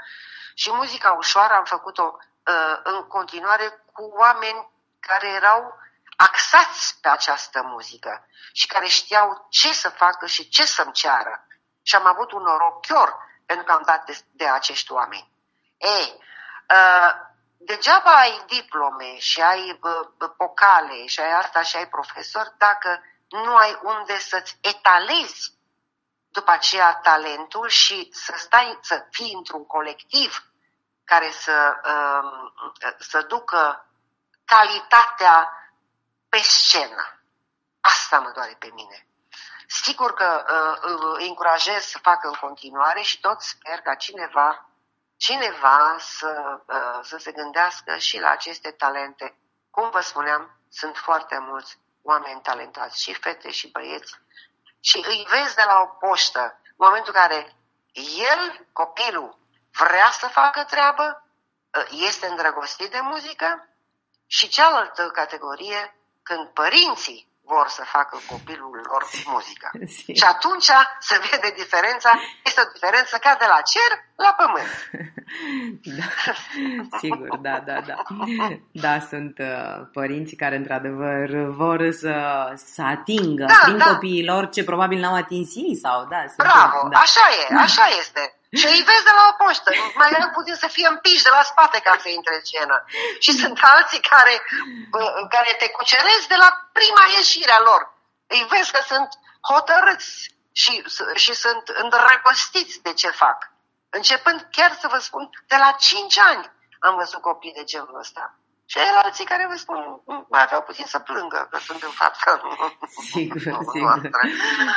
și 0.55 0.73
muzica 0.73 1.13
ușoară 1.13 1.55
am 1.55 1.65
făcut-o 1.65 2.17
uh, 2.47 2.79
în 2.83 3.07
continuare 3.07 3.85
cu 3.93 4.03
oameni 4.03 4.71
care 5.01 5.29
erau 5.29 5.81
axați 6.17 6.99
pe 7.01 7.09
această 7.09 7.63
muzică 7.63 8.27
și 8.53 8.67
care 8.67 8.87
știau 8.87 9.47
ce 9.51 9.73
să 9.73 9.89
facă 9.89 10.27
și 10.27 10.49
ce 10.49 10.65
să-mi 10.65 10.93
ceară. 10.93 11.47
Și 11.83 11.95
am 11.95 12.07
avut 12.07 12.33
un 12.33 12.43
norochior 12.43 13.17
pentru 13.47 13.65
că 13.65 13.73
am 13.73 13.83
dat 13.85 14.05
de, 14.05 14.19
de 14.31 14.49
acești 14.49 14.93
oameni. 14.93 15.33
Ei, 15.77 16.23
uh, 16.71 17.13
degeaba 17.59 18.15
ai 18.17 18.43
diplome 18.47 19.19
și 19.19 19.41
ai 19.41 19.79
uh, 19.83 20.31
pocale 20.37 21.07
și 21.07 21.21
ai 21.21 21.33
asta 21.33 21.63
și 21.63 21.77
ai 21.77 21.89
profesor 21.89 22.55
dacă 22.59 23.03
nu 23.33 23.57
ai 23.57 23.79
unde 23.83 24.19
să-ți 24.19 24.59
etalezi 24.61 25.53
după 26.29 26.51
aceea 26.51 26.95
talentul 26.95 27.69
și 27.69 28.09
să 28.13 28.35
stai, 28.37 28.79
să 28.83 29.07
fii 29.11 29.33
într-un 29.35 29.67
colectiv 29.67 30.45
care 31.05 31.31
să, 31.31 31.77
uh, 31.85 32.95
să 32.99 33.23
ducă 33.23 33.87
calitatea 34.45 35.53
pe 36.29 36.39
scenă. 36.39 37.23
Asta 37.81 38.19
mă 38.19 38.31
doare 38.31 38.57
pe 38.59 38.71
mine. 38.75 39.07
Sigur 39.67 40.15
că 40.15 40.45
uh, 40.49 41.15
îi 41.19 41.29
încurajez 41.29 41.85
să 41.85 41.99
facă 41.99 42.27
în 42.29 42.35
continuare 42.35 43.01
și 43.01 43.21
tot 43.21 43.41
sper 43.41 43.81
ca 43.81 43.95
cineva, 43.95 44.69
cineva 45.17 45.97
să, 45.99 46.61
uh, 46.67 46.99
să 47.03 47.17
se 47.17 47.33
gândească 47.33 47.97
și 47.97 48.19
la 48.19 48.31
aceste 48.31 48.71
talente. 48.71 49.37
Cum 49.71 49.91
vă 49.91 50.01
spuneam, 50.01 50.61
sunt 50.71 50.97
foarte 50.97 51.39
mulți 51.39 51.79
oameni 52.03 52.41
talentați, 52.41 53.03
și 53.03 53.15
fete 53.15 53.51
și 53.51 53.71
băieți, 53.71 54.15
și 54.81 55.05
îi 55.09 55.27
vezi 55.31 55.55
de 55.55 55.63
la 55.67 55.81
o 55.81 55.87
poștă, 55.87 56.61
în 56.67 56.87
momentul 56.87 57.13
în 57.15 57.21
care 57.21 57.57
el, 58.31 58.67
copilul, 58.73 59.39
vrea 59.73 60.11
să 60.11 60.27
facă 60.27 60.65
treabă, 60.65 61.27
uh, 61.79 61.87
este 61.91 62.27
îndrăgostit 62.27 62.91
de 62.91 63.01
muzică, 63.01 63.67
și 64.27 64.49
cealaltă 64.49 65.09
categorie, 65.09 65.97
când 66.23 66.49
părinții 66.49 67.32
vor 67.45 67.67
să 67.69 67.83
facă 67.85 68.21
copilul 68.33 68.81
lor 68.91 69.03
muzică. 69.35 69.71
Si. 69.87 70.13
Și 70.21 70.25
atunci 70.35 70.71
se 71.09 71.17
vede 71.31 71.55
diferența, 71.63 72.11
este 72.45 72.61
o 72.61 72.71
diferență 72.73 73.17
ca 73.25 73.37
de 73.39 73.47
la 73.49 73.61
cer 73.73 73.91
la 74.25 74.33
pământ. 74.41 74.73
Da, 75.99 76.09
sigur, 76.99 77.37
da, 77.37 77.63
da, 77.67 77.81
da. 77.87 77.95
Da, 78.73 78.99
sunt 79.01 79.39
uh, 79.39 79.87
părinții 79.93 80.37
care 80.37 80.57
într-adevăr 80.57 81.29
vor 81.49 81.91
să, 81.91 82.15
să 82.55 82.83
atingă 82.83 83.45
da, 83.45 83.59
prin 83.63 83.79
da. 83.79 83.85
copiii 83.85 84.25
lor 84.25 84.49
ce 84.49 84.65
probabil 84.65 84.99
n-au 85.01 85.15
atins 85.15 85.55
ei 85.55 85.77
sau 85.77 86.07
da. 86.09 86.25
Bravo, 86.37 86.89
da. 86.89 86.99
așa 86.99 87.21
e, 87.41 87.55
așa 87.57 87.87
este. 87.99 88.42
Și 88.59 88.67
îi 88.67 88.83
vezi 88.83 89.05
de 89.05 89.15
la 89.19 89.25
o 89.31 89.45
poștă, 89.45 89.71
mai 89.95 90.11
greu 90.13 90.31
puțin 90.31 90.55
să 90.55 90.67
fie 90.67 90.89
împiși 90.89 91.23
de 91.23 91.29
la 91.29 91.43
spate 91.43 91.79
ca 91.81 91.97
să 92.03 92.09
intre 92.09 92.35
în 92.35 92.45
scenă. 92.45 92.85
Și 93.19 93.33
sunt 93.33 93.59
alții 93.63 94.01
care, 94.01 94.35
care 95.29 95.53
te 95.59 95.69
cuceresc 95.69 96.27
de 96.29 96.37
la 96.37 96.69
prima 96.73 97.05
ieșire 97.17 97.53
a 97.53 97.61
lor. 97.61 97.83
Îi 98.27 98.47
vezi 98.51 98.73
că 98.73 98.81
sunt 98.87 99.09
hotărâți 99.51 100.35
și, 100.53 100.85
și 101.15 101.35
sunt 101.35 101.69
îndrăgostiți 101.69 102.83
de 102.83 102.93
ce 102.93 103.11
fac. 103.11 103.51
Începând 103.91 104.49
chiar 104.51 104.77
să 104.81 104.89
vă 104.89 104.99
spun, 104.99 105.31
de 105.47 105.57
la 105.57 105.71
5 105.79 106.19
ani 106.19 106.51
am 106.81 106.95
văzut 106.95 107.21
copii 107.21 107.53
de 107.53 107.65
genul 107.65 107.99
ăsta. 107.99 108.35
Și 108.73 108.79
alții 109.03 109.25
care 109.25 109.47
vă 109.51 109.57
spun, 109.57 110.03
mai 110.29 110.43
aveau 110.43 110.63
puțin 110.63 110.87
să 110.87 110.99
plângă 110.99 111.49
că 111.51 111.59
sunt 111.59 111.83
în 111.83 111.91
fața 111.91 112.41
Sigur, 113.11 113.41
sigur. 113.73 114.01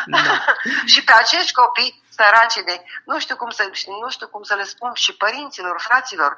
Da. 0.06 0.20
și 0.92 1.04
pe 1.04 1.12
acești 1.12 1.54
copii 1.54 2.04
săraci 2.10 2.64
de, 2.66 2.84
nu 3.06 3.20
știu 3.20 3.36
cum 3.36 3.50
să, 3.50 3.64
nu 4.02 4.10
știu 4.10 4.28
cum 4.28 4.44
să 4.44 4.56
le 4.56 4.64
spun 4.64 4.92
și 4.94 5.16
părinților, 5.16 5.80
fraților, 5.80 6.32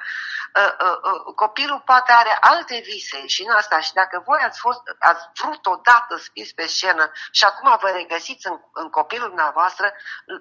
uh, 0.56 0.72
uh, 0.86 0.98
uh, 1.08 1.34
copilul 1.34 1.82
poate 1.84 2.12
are 2.12 2.36
alte 2.40 2.82
vise 2.84 3.26
și 3.26 3.42
în 3.42 3.54
asta 3.56 3.80
și 3.80 3.92
dacă 3.92 4.22
voi 4.26 4.40
ați, 4.42 4.58
fost, 4.58 4.80
ați 4.98 5.24
vrut 5.40 5.66
odată 5.66 6.16
să 6.16 6.28
fiți 6.32 6.54
pe 6.54 6.66
scenă 6.66 7.10
și 7.30 7.44
acum 7.44 7.76
vă 7.80 7.88
regăsiți 7.88 8.46
în, 8.46 8.56
în 8.72 8.88
copilul 8.90 9.26
dumneavoastră, 9.26 9.92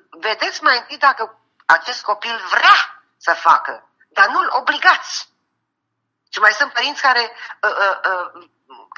vedeți 0.10 0.64
mai 0.64 0.78
întâi 0.78 0.98
dacă 0.98 1.40
acest 1.66 2.02
copil 2.04 2.36
vrea 2.50 3.02
să 3.18 3.34
facă, 3.34 3.90
dar 4.10 4.28
nu-l 4.28 4.50
obligați. 4.60 5.36
Și 6.30 6.40
mai 6.40 6.52
sunt 6.52 6.74
părinți 6.74 7.02
care, 7.02 7.32
uh, 7.62 7.76
uh, 7.86 7.98
uh, 8.12 8.48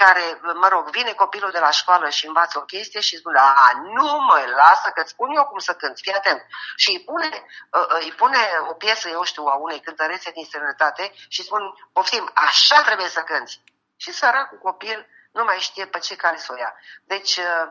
care, 0.04 0.40
mă 0.42 0.68
rog, 0.68 0.90
vine 0.90 1.12
copilul 1.12 1.52
de 1.52 1.60
la 1.60 1.70
școală 1.70 2.10
și 2.10 2.28
învață 2.28 2.58
o 2.58 2.62
chestie 2.62 3.00
și 3.00 3.18
spune, 3.18 3.40
a, 3.40 3.72
nu 3.84 4.20
mă, 4.28 4.44
lasă 4.56 4.90
că-ți 4.94 5.10
spun 5.10 5.30
eu 5.36 5.46
cum 5.46 5.60
să 5.60 5.74
cânti, 5.74 6.02
fii 6.02 6.14
atent. 6.14 6.42
Și 6.76 6.90
îi 6.90 7.04
pune, 7.04 7.30
uh, 7.72 7.86
uh, 7.90 8.00
îi 8.00 8.12
pune 8.12 8.38
o 8.70 8.74
piesă, 8.74 9.10
eu 9.10 9.24
știu, 9.24 9.44
a 9.44 9.56
unei 9.56 9.80
cântărețe 9.80 10.32
din 10.32 10.46
străinătate 10.46 11.14
și 11.28 11.44
spun, 11.44 11.62
poftim, 11.94 12.32
așa 12.34 12.82
trebuie 12.82 13.08
să 13.08 13.20
cânti. 13.20 13.62
Și 13.98 14.12
săracul 14.12 14.58
copil 14.58 15.08
nu 15.32 15.44
mai 15.44 15.58
știe 15.60 15.86
pe 15.86 16.00
ce 16.00 16.16
cale 16.16 16.38
să 16.38 16.50
o 16.54 16.58
ia. 16.58 16.74
Deci, 17.04 17.36
uh, 17.38 17.68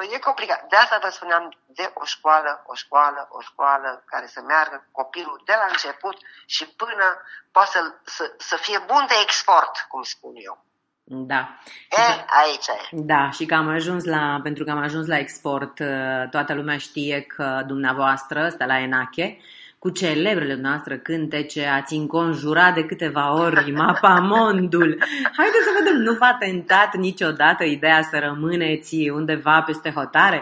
uh, 0.00 0.12
e 0.14 0.18
complicat. 0.18 0.68
De 0.68 0.76
asta 0.76 0.98
vă 1.02 1.08
spuneam 1.08 1.44
de 1.66 1.90
o 1.94 2.04
școală, 2.04 2.62
o 2.66 2.74
școală, 2.74 3.28
o 3.30 3.40
școală 3.40 4.02
care 4.06 4.26
să 4.26 4.40
meargă 4.40 4.88
copilul 4.92 5.42
de 5.44 5.54
la 5.60 5.66
început 5.68 6.16
și 6.46 6.64
până 6.66 7.06
poate 7.52 7.70
să, 7.70 7.80
să, 8.04 8.34
să 8.38 8.56
fie 8.56 8.78
bun 8.78 9.04
de 9.08 9.14
export, 9.22 9.86
cum 9.88 10.02
spun 10.02 10.32
eu. 10.34 10.64
Da. 11.12 11.58
E, 11.90 12.24
aici 12.26 12.66
e. 12.66 12.88
Da, 12.90 13.30
și 13.30 13.46
că 13.46 13.54
am 13.54 13.68
ajuns 13.68 14.04
la, 14.04 14.40
pentru 14.42 14.64
că 14.64 14.70
am 14.70 14.78
ajuns 14.78 15.06
la 15.06 15.18
export, 15.18 15.78
uh, 15.78 16.28
toată 16.30 16.54
lumea 16.54 16.78
știe 16.78 17.22
că 17.22 17.62
dumneavoastră, 17.66 18.48
Stella 18.48 18.78
Enache, 18.78 19.38
cu 19.82 19.90
celebrele 19.90 20.54
noastre 20.54 20.98
cântece, 20.98 21.66
ați 21.66 21.94
înconjurat 21.94 22.74
de 22.74 22.84
câteva 22.84 23.32
ori 23.32 23.72
mondul. 24.20 25.04
Haideți 25.36 25.64
să 25.64 25.76
vedem, 25.78 25.96
nu 25.96 26.12
v-a 26.12 26.36
tentat 26.38 26.94
niciodată 26.94 27.64
ideea 27.64 28.02
să 28.02 28.18
rămâneți 28.18 28.94
undeva 29.18 29.62
peste 29.62 29.90
hotare? 29.90 30.40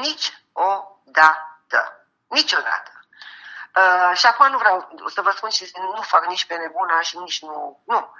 Nici 0.00 0.26
o 0.52 0.70
dată. 1.04 1.80
Niciodată. 2.28 2.90
Uh, 3.78 4.16
și 4.16 4.26
acum 4.26 4.50
nu 4.50 4.58
vreau 4.58 4.76
să 5.06 5.20
vă 5.22 5.30
spun 5.36 5.50
și 5.50 5.70
nu 5.96 6.02
fac 6.02 6.26
nici 6.26 6.46
pe 6.46 6.54
nebuna 6.54 7.00
și 7.00 7.18
nici 7.18 7.42
nu. 7.42 7.82
Nu. 7.84 8.14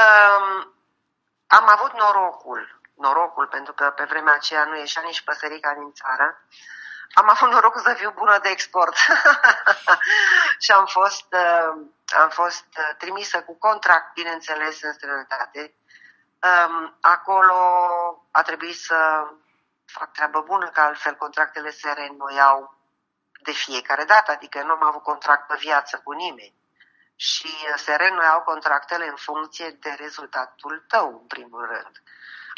Uh, 0.00 0.66
am 1.46 1.64
avut 1.76 1.92
norocul, 1.92 2.80
norocul, 2.94 3.46
pentru 3.46 3.72
că 3.72 3.92
pe 3.96 4.04
vremea 4.04 4.34
aceea 4.34 4.64
nu 4.64 4.76
ieșea 4.76 5.02
nici 5.02 5.22
păsărica 5.22 5.74
din 5.74 5.92
țară, 5.92 6.44
am 7.12 7.28
avut 7.28 7.50
norocul 7.50 7.80
să 7.80 7.94
fiu 7.94 8.10
bună 8.10 8.38
de 8.38 8.48
export 8.48 8.96
și 10.64 10.70
am 10.70 10.86
fost, 10.86 11.26
uh, 11.30 11.86
am 12.20 12.28
fost 12.28 12.66
uh, 12.78 12.96
trimisă 12.98 13.42
cu 13.42 13.58
contract, 13.58 14.14
bineînțeles, 14.14 14.82
în 14.82 14.92
străinătate. 14.92 15.74
Um, 16.42 16.96
acolo 17.00 17.54
a 18.30 18.42
trebuit 18.42 18.78
să 18.78 19.26
fac 19.86 20.12
treabă 20.12 20.40
bună, 20.40 20.68
că 20.68 20.80
altfel 20.80 21.14
contractele 21.14 21.70
se 21.70 21.92
reînnoiau 21.92 22.78
de 23.42 23.52
fiecare 23.52 24.04
dată, 24.04 24.30
adică 24.30 24.62
nu 24.62 24.70
am 24.70 24.84
avut 24.84 25.02
contract 25.02 25.46
pe 25.46 25.56
viață 25.58 26.00
cu 26.04 26.12
nimeni. 26.12 26.54
Și 27.16 27.54
uh, 27.72 27.74
se 27.76 27.94
reînnoiau 27.94 28.40
contractele 28.40 29.06
în 29.06 29.16
funcție 29.16 29.70
de 29.70 29.96
rezultatul 29.98 30.84
tău, 30.88 31.08
în 31.08 31.26
primul 31.26 31.66
rând. 31.66 32.02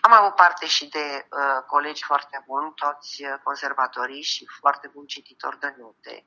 Am 0.05 0.13
avut 0.13 0.35
parte 0.35 0.67
și 0.67 0.89
de 0.89 1.27
uh, 1.31 1.63
colegi 1.67 2.05
foarte 2.05 2.43
buni, 2.47 2.73
toți 2.75 3.25
uh, 3.25 3.35
conservatorii 3.43 4.23
și 4.23 4.47
foarte 4.61 4.89
buni 4.89 5.07
cititori 5.07 5.59
de 5.59 5.75
note 5.79 6.27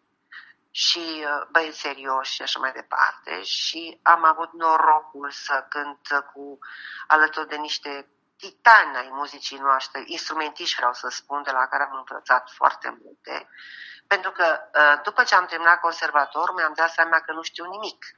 și 0.71 1.25
uh, 1.25 1.47
băieți 1.51 1.79
serioși 1.79 2.33
și 2.33 2.41
așa 2.41 2.59
mai 2.59 2.71
departe. 2.71 3.43
Și 3.43 3.99
am 4.03 4.23
avut 4.23 4.53
norocul 4.53 5.31
să 5.31 5.65
cânt 5.69 6.07
cu 6.33 6.59
alături 7.07 7.47
de 7.47 7.55
niște 7.55 8.07
titani 8.37 8.97
ai 8.97 9.09
muzicii 9.11 9.57
noastre, 9.57 10.03
instrumentiști 10.05 10.75
vreau 10.75 10.93
să 10.93 11.07
spun, 11.07 11.43
de 11.43 11.51
la 11.51 11.67
care 11.67 11.83
am 11.83 11.95
învățat 12.07 12.51
foarte 12.51 12.97
multe. 13.03 13.49
Pentru 14.07 14.31
că 14.31 14.59
uh, 14.73 15.01
după 15.03 15.23
ce 15.23 15.35
am 15.35 15.45
terminat 15.45 15.79
conservator, 15.79 16.53
mi-am 16.53 16.73
dat 16.75 16.89
seama 16.89 17.19
că 17.19 17.31
nu 17.31 17.41
știu 17.41 17.65
nimic. 17.65 18.05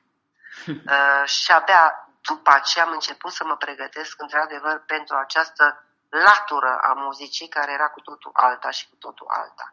Uh, 0.68 1.26
și 1.26 1.51
abia 1.51 2.07
după 2.28 2.49
aceea 2.49 2.86
am 2.86 2.91
început 2.91 3.32
să 3.32 3.43
mă 3.43 3.55
pregătesc 3.57 4.21
într-adevăr 4.21 4.84
pentru 4.86 5.15
această 5.15 5.84
latură 6.09 6.78
a 6.82 6.93
muzicii 6.93 7.47
care 7.47 7.71
era 7.71 7.89
cu 7.89 7.99
totul 7.99 8.32
alta 8.34 8.69
și 8.69 8.89
cu 8.89 8.95
totul 8.95 9.28
alta. 9.30 9.71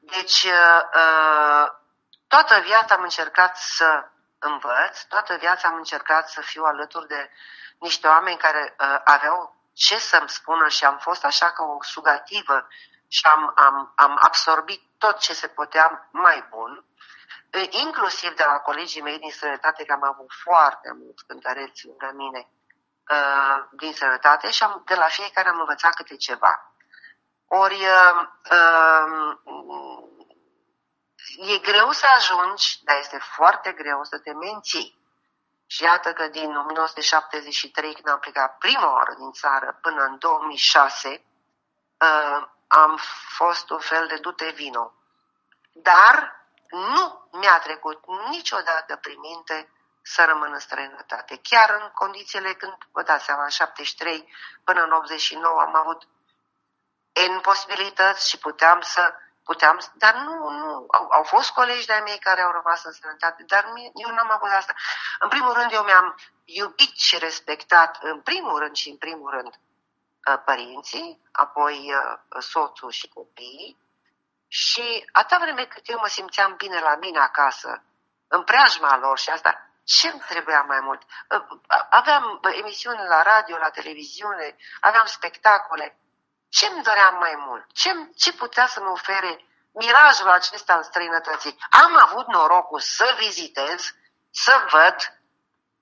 Deci, 0.00 0.42
uh, 0.42 0.80
uh, 0.94 1.66
toată 2.26 2.60
viața 2.60 2.94
am 2.94 3.02
încercat 3.02 3.56
să 3.56 4.08
învăț, 4.38 5.02
toată 5.02 5.36
viața 5.36 5.68
am 5.68 5.74
încercat 5.74 6.28
să 6.28 6.40
fiu 6.40 6.64
alături 6.64 7.06
de 7.06 7.30
niște 7.78 8.06
oameni 8.06 8.38
care 8.38 8.76
uh, 8.78 9.00
aveau 9.04 9.56
ce 9.72 9.98
să-mi 9.98 10.28
spună 10.28 10.68
și 10.68 10.84
am 10.84 10.98
fost 10.98 11.24
așa 11.24 11.52
ca 11.52 11.64
o 11.64 11.82
sugativă 11.82 12.68
și 13.08 13.26
am, 13.26 13.52
am, 13.56 13.92
am 13.96 14.18
absorbit 14.20 14.82
tot 14.98 15.18
ce 15.18 15.32
se 15.32 15.48
putea 15.48 16.08
mai 16.10 16.46
bun 16.50 16.84
inclusiv 17.70 18.34
de 18.34 18.44
la 18.44 18.58
colegii 18.58 19.02
mei 19.02 19.18
din 19.18 19.30
sănătate, 19.30 19.84
că 19.84 19.92
am 19.92 20.04
avut 20.04 20.30
foarte 20.42 20.92
mulți 20.92 21.24
cântăreți 21.26 21.86
lângă 21.86 22.10
mine 22.14 22.48
uh, 23.10 23.64
din 23.70 23.92
sănătate 23.92 24.50
și 24.50 24.62
am, 24.62 24.82
de 24.86 24.94
la 24.94 25.06
fiecare 25.06 25.48
am 25.48 25.58
învățat 25.58 25.94
câte 25.94 26.16
ceva. 26.16 26.72
Ori 27.48 27.80
uh, 27.84 28.28
uh, 28.50 29.36
e 31.36 31.58
greu 31.58 31.90
să 31.90 32.06
ajungi, 32.16 32.84
dar 32.84 32.98
este 32.98 33.18
foarte 33.18 33.72
greu 33.72 34.04
să 34.04 34.18
te 34.18 34.32
menții. 34.32 34.98
Și 35.66 35.82
iată 35.82 36.12
că 36.12 36.28
din 36.28 36.56
1973, 36.56 37.94
când 37.94 38.08
am 38.08 38.18
plecat 38.18 38.58
prima 38.58 38.92
oară 38.92 39.14
din 39.18 39.32
țară, 39.32 39.78
până 39.82 40.02
în 40.04 40.18
2006, 40.18 41.08
uh, 41.08 42.48
am 42.66 42.98
fost 43.36 43.70
un 43.70 43.78
fel 43.78 44.06
de 44.06 44.16
dute 44.16 44.50
vino. 44.50 44.92
Dar 45.72 46.35
nu 46.76 47.28
mi-a 47.32 47.58
trecut 47.58 48.00
niciodată 48.30 48.96
prin 48.96 49.18
minte 49.20 49.70
să 50.02 50.24
rămân 50.24 50.52
în 50.52 50.58
străinătate. 50.58 51.40
Chiar 51.42 51.70
în 51.80 51.90
condițiile 51.94 52.52
când, 52.52 52.76
vă 52.92 53.02
dați 53.02 53.24
seama, 53.24 53.42
în 53.42 53.48
73 53.48 54.32
până 54.64 54.82
în 54.82 54.92
89 54.92 55.60
am 55.60 55.74
avut 55.74 56.08
în 57.12 57.40
posibilități 57.40 58.28
și 58.28 58.38
puteam 58.38 58.80
să 58.80 59.14
puteam, 59.44 59.78
dar 59.94 60.14
nu, 60.14 60.50
nu, 60.50 60.86
au, 60.90 61.08
au 61.10 61.22
fost 61.22 61.50
colegi 61.50 61.86
de-ai 61.86 62.00
mei 62.00 62.18
care 62.18 62.40
au 62.40 62.52
rămas 62.52 62.84
în 62.84 62.92
sănătate, 62.92 63.42
dar 63.46 63.70
mie, 63.74 63.90
eu 63.94 64.10
n-am 64.14 64.30
avut 64.30 64.50
asta. 64.50 64.74
În 65.18 65.28
primul 65.28 65.52
rând, 65.52 65.72
eu 65.72 65.82
mi-am 65.82 66.16
iubit 66.44 66.96
și 66.96 67.18
respectat, 67.18 67.98
în 68.00 68.20
primul 68.20 68.58
rând 68.58 68.74
și 68.76 68.88
în 68.88 68.96
primul 68.96 69.30
rând, 69.30 69.54
uh, 69.54 70.42
părinții, 70.44 71.20
apoi 71.32 71.92
uh, 71.94 72.42
soțul 72.42 72.90
și 72.90 73.08
copiii, 73.08 73.78
și 74.48 75.08
atâta 75.12 75.38
vreme 75.38 75.64
cât 75.64 75.88
eu 75.88 75.98
mă 75.98 76.06
simțeam 76.06 76.54
bine 76.56 76.80
la 76.80 76.96
mine 76.96 77.18
acasă, 77.18 77.82
în 78.28 78.44
preajma 78.44 78.96
lor 78.96 79.18
și 79.18 79.30
asta, 79.30 79.66
ce 79.84 80.08
îmi 80.08 80.24
trebuia 80.28 80.62
mai 80.62 80.80
mult? 80.80 81.02
Aveam 81.90 82.40
emisiuni 82.58 83.06
la 83.08 83.22
radio, 83.22 83.56
la 83.56 83.70
televiziune, 83.70 84.56
aveam 84.80 85.04
spectacole. 85.06 85.98
Ce 86.48 86.66
îmi 86.66 86.82
doream 86.82 87.16
mai 87.18 87.34
mult? 87.36 87.66
Ce, 87.72 87.90
ce 88.16 88.32
putea 88.32 88.66
să 88.66 88.80
mă 88.80 88.90
ofere 88.90 89.44
mirajul 89.72 90.30
acesta 90.30 90.74
în 90.74 90.82
străinătății? 90.82 91.58
Am 91.70 91.96
avut 91.96 92.26
norocul 92.26 92.80
să 92.80 93.14
vizitez, 93.18 93.94
să 94.30 94.66
văd, 94.70 94.96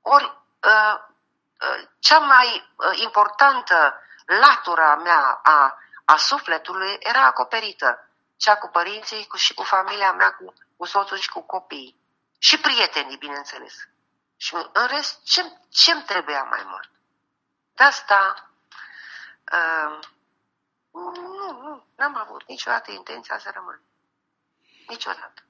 ori 0.03 0.25
uh, 0.63 0.95
uh, 1.61 1.89
cea 1.99 2.19
mai 2.19 2.73
uh, 2.77 2.99
importantă 2.99 4.01
latura 4.27 4.95
mea 4.95 5.41
a, 5.43 5.79
a 6.05 6.17
sufletului 6.17 6.97
era 7.01 7.27
acoperită 7.27 8.09
cea 8.45 8.57
cu 8.57 8.69
părinții 8.79 9.27
cu, 9.27 9.37
și 9.37 9.55
cu 9.55 9.63
familia 9.63 10.13
mea, 10.13 10.31
cu, 10.39 10.53
cu 10.77 10.85
soțul 10.85 11.19
și 11.19 11.29
cu 11.29 11.41
copiii. 11.41 11.97
Și 12.39 12.61
prietenii, 12.61 13.17
bineînțeles. 13.17 13.75
Și 14.37 14.55
în 14.55 14.87
rest, 14.95 15.23
ce, 15.33 15.41
ce-mi 15.69 16.03
trebuia 16.07 16.43
mai 16.43 16.63
mult? 16.71 16.91
De 17.77 17.85
asta, 17.85 18.51
uh, 19.57 19.99
nu, 20.93 21.61
nu, 21.63 21.85
n-am 21.97 22.17
avut 22.25 22.43
niciodată 22.49 22.93
intenția 22.93 23.39
să 23.39 23.51
rămân. 23.55 23.81
Niciodată. 24.89 25.41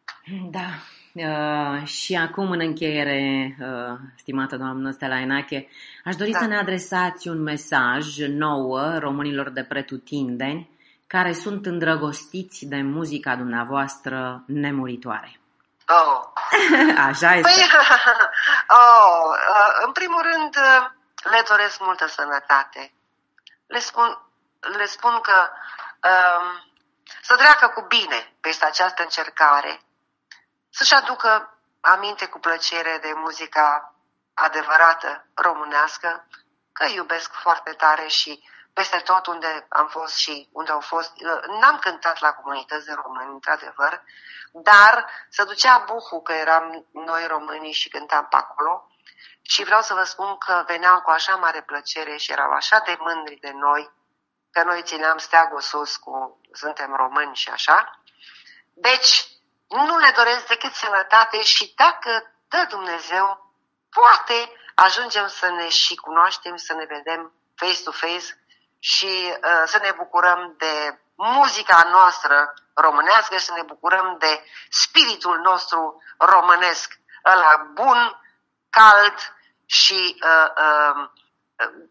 Da. 0.56 0.68
Uh, 1.12 1.86
și 1.86 2.16
acum, 2.16 2.50
în 2.50 2.60
încheiere, 2.60 3.56
uh, 3.60 3.98
stimată 4.16 4.56
doamnă 4.56 4.90
Stella 4.90 5.20
Enache, 5.20 5.68
aș 6.04 6.16
dori 6.16 6.30
da. 6.30 6.38
să 6.38 6.46
ne 6.46 6.58
adresați 6.58 7.28
un 7.28 7.42
mesaj 7.42 8.18
nouă 8.18 8.98
românilor 8.98 9.50
de 9.50 9.64
pretutindeni 9.64 10.73
care 11.16 11.32
sunt 11.32 11.66
îndrăgostiți 11.66 12.64
de 12.64 12.80
muzica 12.82 13.32
dumneavoastră 13.36 14.42
nemuritoare. 14.46 15.40
Oh. 15.98 16.20
Așa 17.08 17.30
este. 17.34 17.50
Păi, 17.50 17.68
Oh, 18.80 19.24
uh, 19.54 19.72
în 19.86 19.92
primul 19.92 20.22
rând, 20.22 20.56
uh, 20.56 20.90
le 21.32 21.42
doresc 21.48 21.80
multă 21.80 22.06
sănătate. 22.06 22.92
Le 23.66 23.78
spun, 23.78 24.18
le 24.60 24.84
spun 24.84 25.20
că 25.20 25.38
um, 26.10 26.46
să 27.22 27.34
treacă 27.36 27.66
cu 27.68 27.84
bine 27.88 28.32
peste 28.40 28.64
această 28.64 29.02
încercare, 29.02 29.80
să-și 30.70 30.94
aducă 30.94 31.58
aminte 31.80 32.26
cu 32.26 32.38
plăcere 32.38 32.98
de 33.02 33.12
muzica 33.14 33.94
adevărată 34.34 35.26
românească, 35.34 36.26
că 36.72 36.84
iubesc 36.94 37.32
foarte 37.32 37.70
tare 37.70 38.06
și 38.06 38.42
peste 38.74 38.98
tot 38.98 39.26
unde 39.26 39.66
am 39.68 39.88
fost 39.88 40.14
și 40.16 40.48
unde 40.52 40.70
au 40.70 40.80
fost, 40.80 41.12
uh, 41.14 41.42
n-am 41.60 41.78
cântat 41.78 42.20
la 42.20 42.32
comunități 42.32 42.86
de 42.86 42.92
români, 42.92 43.32
într-adevăr, 43.32 44.02
dar 44.52 45.10
se 45.28 45.44
ducea 45.44 45.84
buhul 45.86 46.20
că 46.22 46.32
eram 46.32 46.86
noi 46.92 47.26
românii 47.26 47.72
și 47.72 47.88
cântam 47.88 48.26
pe 48.30 48.36
acolo 48.36 48.88
și 49.42 49.64
vreau 49.64 49.82
să 49.82 49.94
vă 49.94 50.02
spun 50.02 50.38
că 50.38 50.64
veneau 50.66 51.00
cu 51.00 51.10
așa 51.10 51.36
mare 51.36 51.62
plăcere 51.62 52.16
și 52.16 52.32
erau 52.32 52.50
așa 52.50 52.78
de 52.78 52.96
mândri 52.98 53.36
de 53.40 53.50
noi, 53.50 53.90
că 54.50 54.62
noi 54.62 54.82
țineam 54.82 55.18
steagul 55.18 55.60
sus 55.60 55.96
cu 55.96 56.40
suntem 56.52 56.94
români 56.94 57.34
și 57.34 57.48
așa. 57.50 58.00
Deci, 58.72 59.28
nu 59.68 59.98
le 59.98 60.12
doresc 60.16 60.46
decât 60.46 60.72
sănătate 60.72 61.42
și 61.42 61.72
dacă 61.76 62.34
dă 62.48 62.66
Dumnezeu, 62.68 63.52
poate 63.90 64.52
ajungem 64.74 65.26
să 65.26 65.50
ne 65.50 65.68
și 65.68 65.94
cunoaștem, 65.94 66.56
să 66.56 66.72
ne 66.74 66.84
vedem 66.84 67.32
face-to-face 67.54 68.43
și 68.84 69.36
uh, 69.36 69.62
să 69.64 69.78
ne 69.82 69.92
bucurăm 69.96 70.54
de 70.58 70.98
muzica 71.14 71.88
noastră 71.90 72.54
românească 72.74 73.36
și 73.36 73.44
să 73.44 73.52
ne 73.52 73.62
bucurăm 73.62 74.16
de 74.18 74.44
spiritul 74.70 75.38
nostru 75.38 76.02
românesc, 76.18 76.98
ăla 77.24 77.70
bun, 77.72 78.20
cald 78.70 79.14
și 79.66 80.20
uh, 80.22 80.50
uh, 80.56 81.10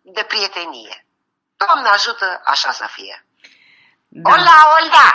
de 0.01 0.23
prietenie. 0.23 1.05
Doamne 1.55 1.89
ajută 1.89 2.41
așa 2.45 2.71
să 2.71 2.85
fie! 2.87 3.25
Da. 4.15 4.29
Ola, 4.29 4.59
ola! 4.77 5.07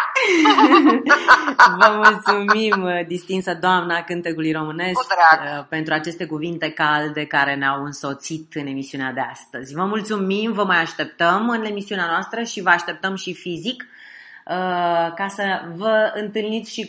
Vă 1.79 1.91
mulțumim, 2.05 3.05
distinsă 3.07 3.55
doamna 3.55 4.03
cântecului 4.03 4.53
românesc, 4.53 5.01
uh, 5.01 5.65
pentru 5.69 5.95
aceste 5.95 6.27
cuvinte 6.27 6.71
calde 6.71 7.27
care 7.27 7.55
ne-au 7.55 7.85
însoțit 7.85 8.55
în 8.55 8.67
emisiunea 8.67 9.13
de 9.13 9.21
astăzi. 9.31 9.75
Vă 9.75 9.85
mulțumim, 9.85 10.53
vă 10.53 10.65
mai 10.65 10.81
așteptăm 10.81 11.49
în 11.49 11.65
emisiunea 11.65 12.07
noastră 12.07 12.43
și 12.43 12.63
vă 12.63 12.69
așteptăm 12.71 13.15
și 13.15 13.35
fizic 13.35 13.83
uh, 13.83 15.13
ca 15.15 15.27
să 15.29 15.45
vă 15.75 16.13
întâlniți 16.15 16.73
și 16.73 16.87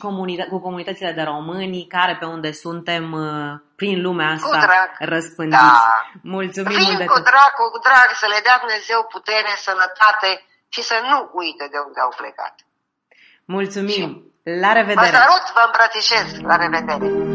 cu 0.50 0.60
comunitățile 0.60 1.12
de 1.12 1.22
români 1.22 1.88
care 1.88 2.18
pe 2.20 2.26
unde 2.26 2.52
suntem 2.52 3.12
uh, 3.12 3.60
prin 3.76 4.02
lumea 4.02 4.30
asta 4.30 4.48
cu 4.48 4.66
drag. 4.66 4.90
răspândiți. 5.14 5.62
Da. 5.62 6.10
Mulțumim 6.22 6.78
Vin 6.78 6.86
mult 6.86 6.98
de 6.98 7.06
cu 7.06 7.20
drag, 7.32 7.52
cu 7.74 7.80
drag, 7.88 8.10
să 8.22 8.28
le 8.34 8.40
dea 8.44 8.58
Dumnezeu 8.64 9.00
putere, 9.16 9.52
sănătate 9.68 10.30
și 10.70 10.82
să 10.82 10.96
nu 11.10 11.30
uite 11.34 11.68
de 11.72 11.78
unde 11.86 12.00
au 12.00 12.14
plecat. 12.18 12.56
Mulțumim! 13.46 14.10
Și 14.10 14.60
la 14.64 14.72
revedere! 14.72 15.10
Vă 15.10 15.18
salut, 15.18 15.46
vă 15.54 15.64
îmbrățișez! 15.66 16.28
La 16.50 16.56
revedere! 16.56 17.29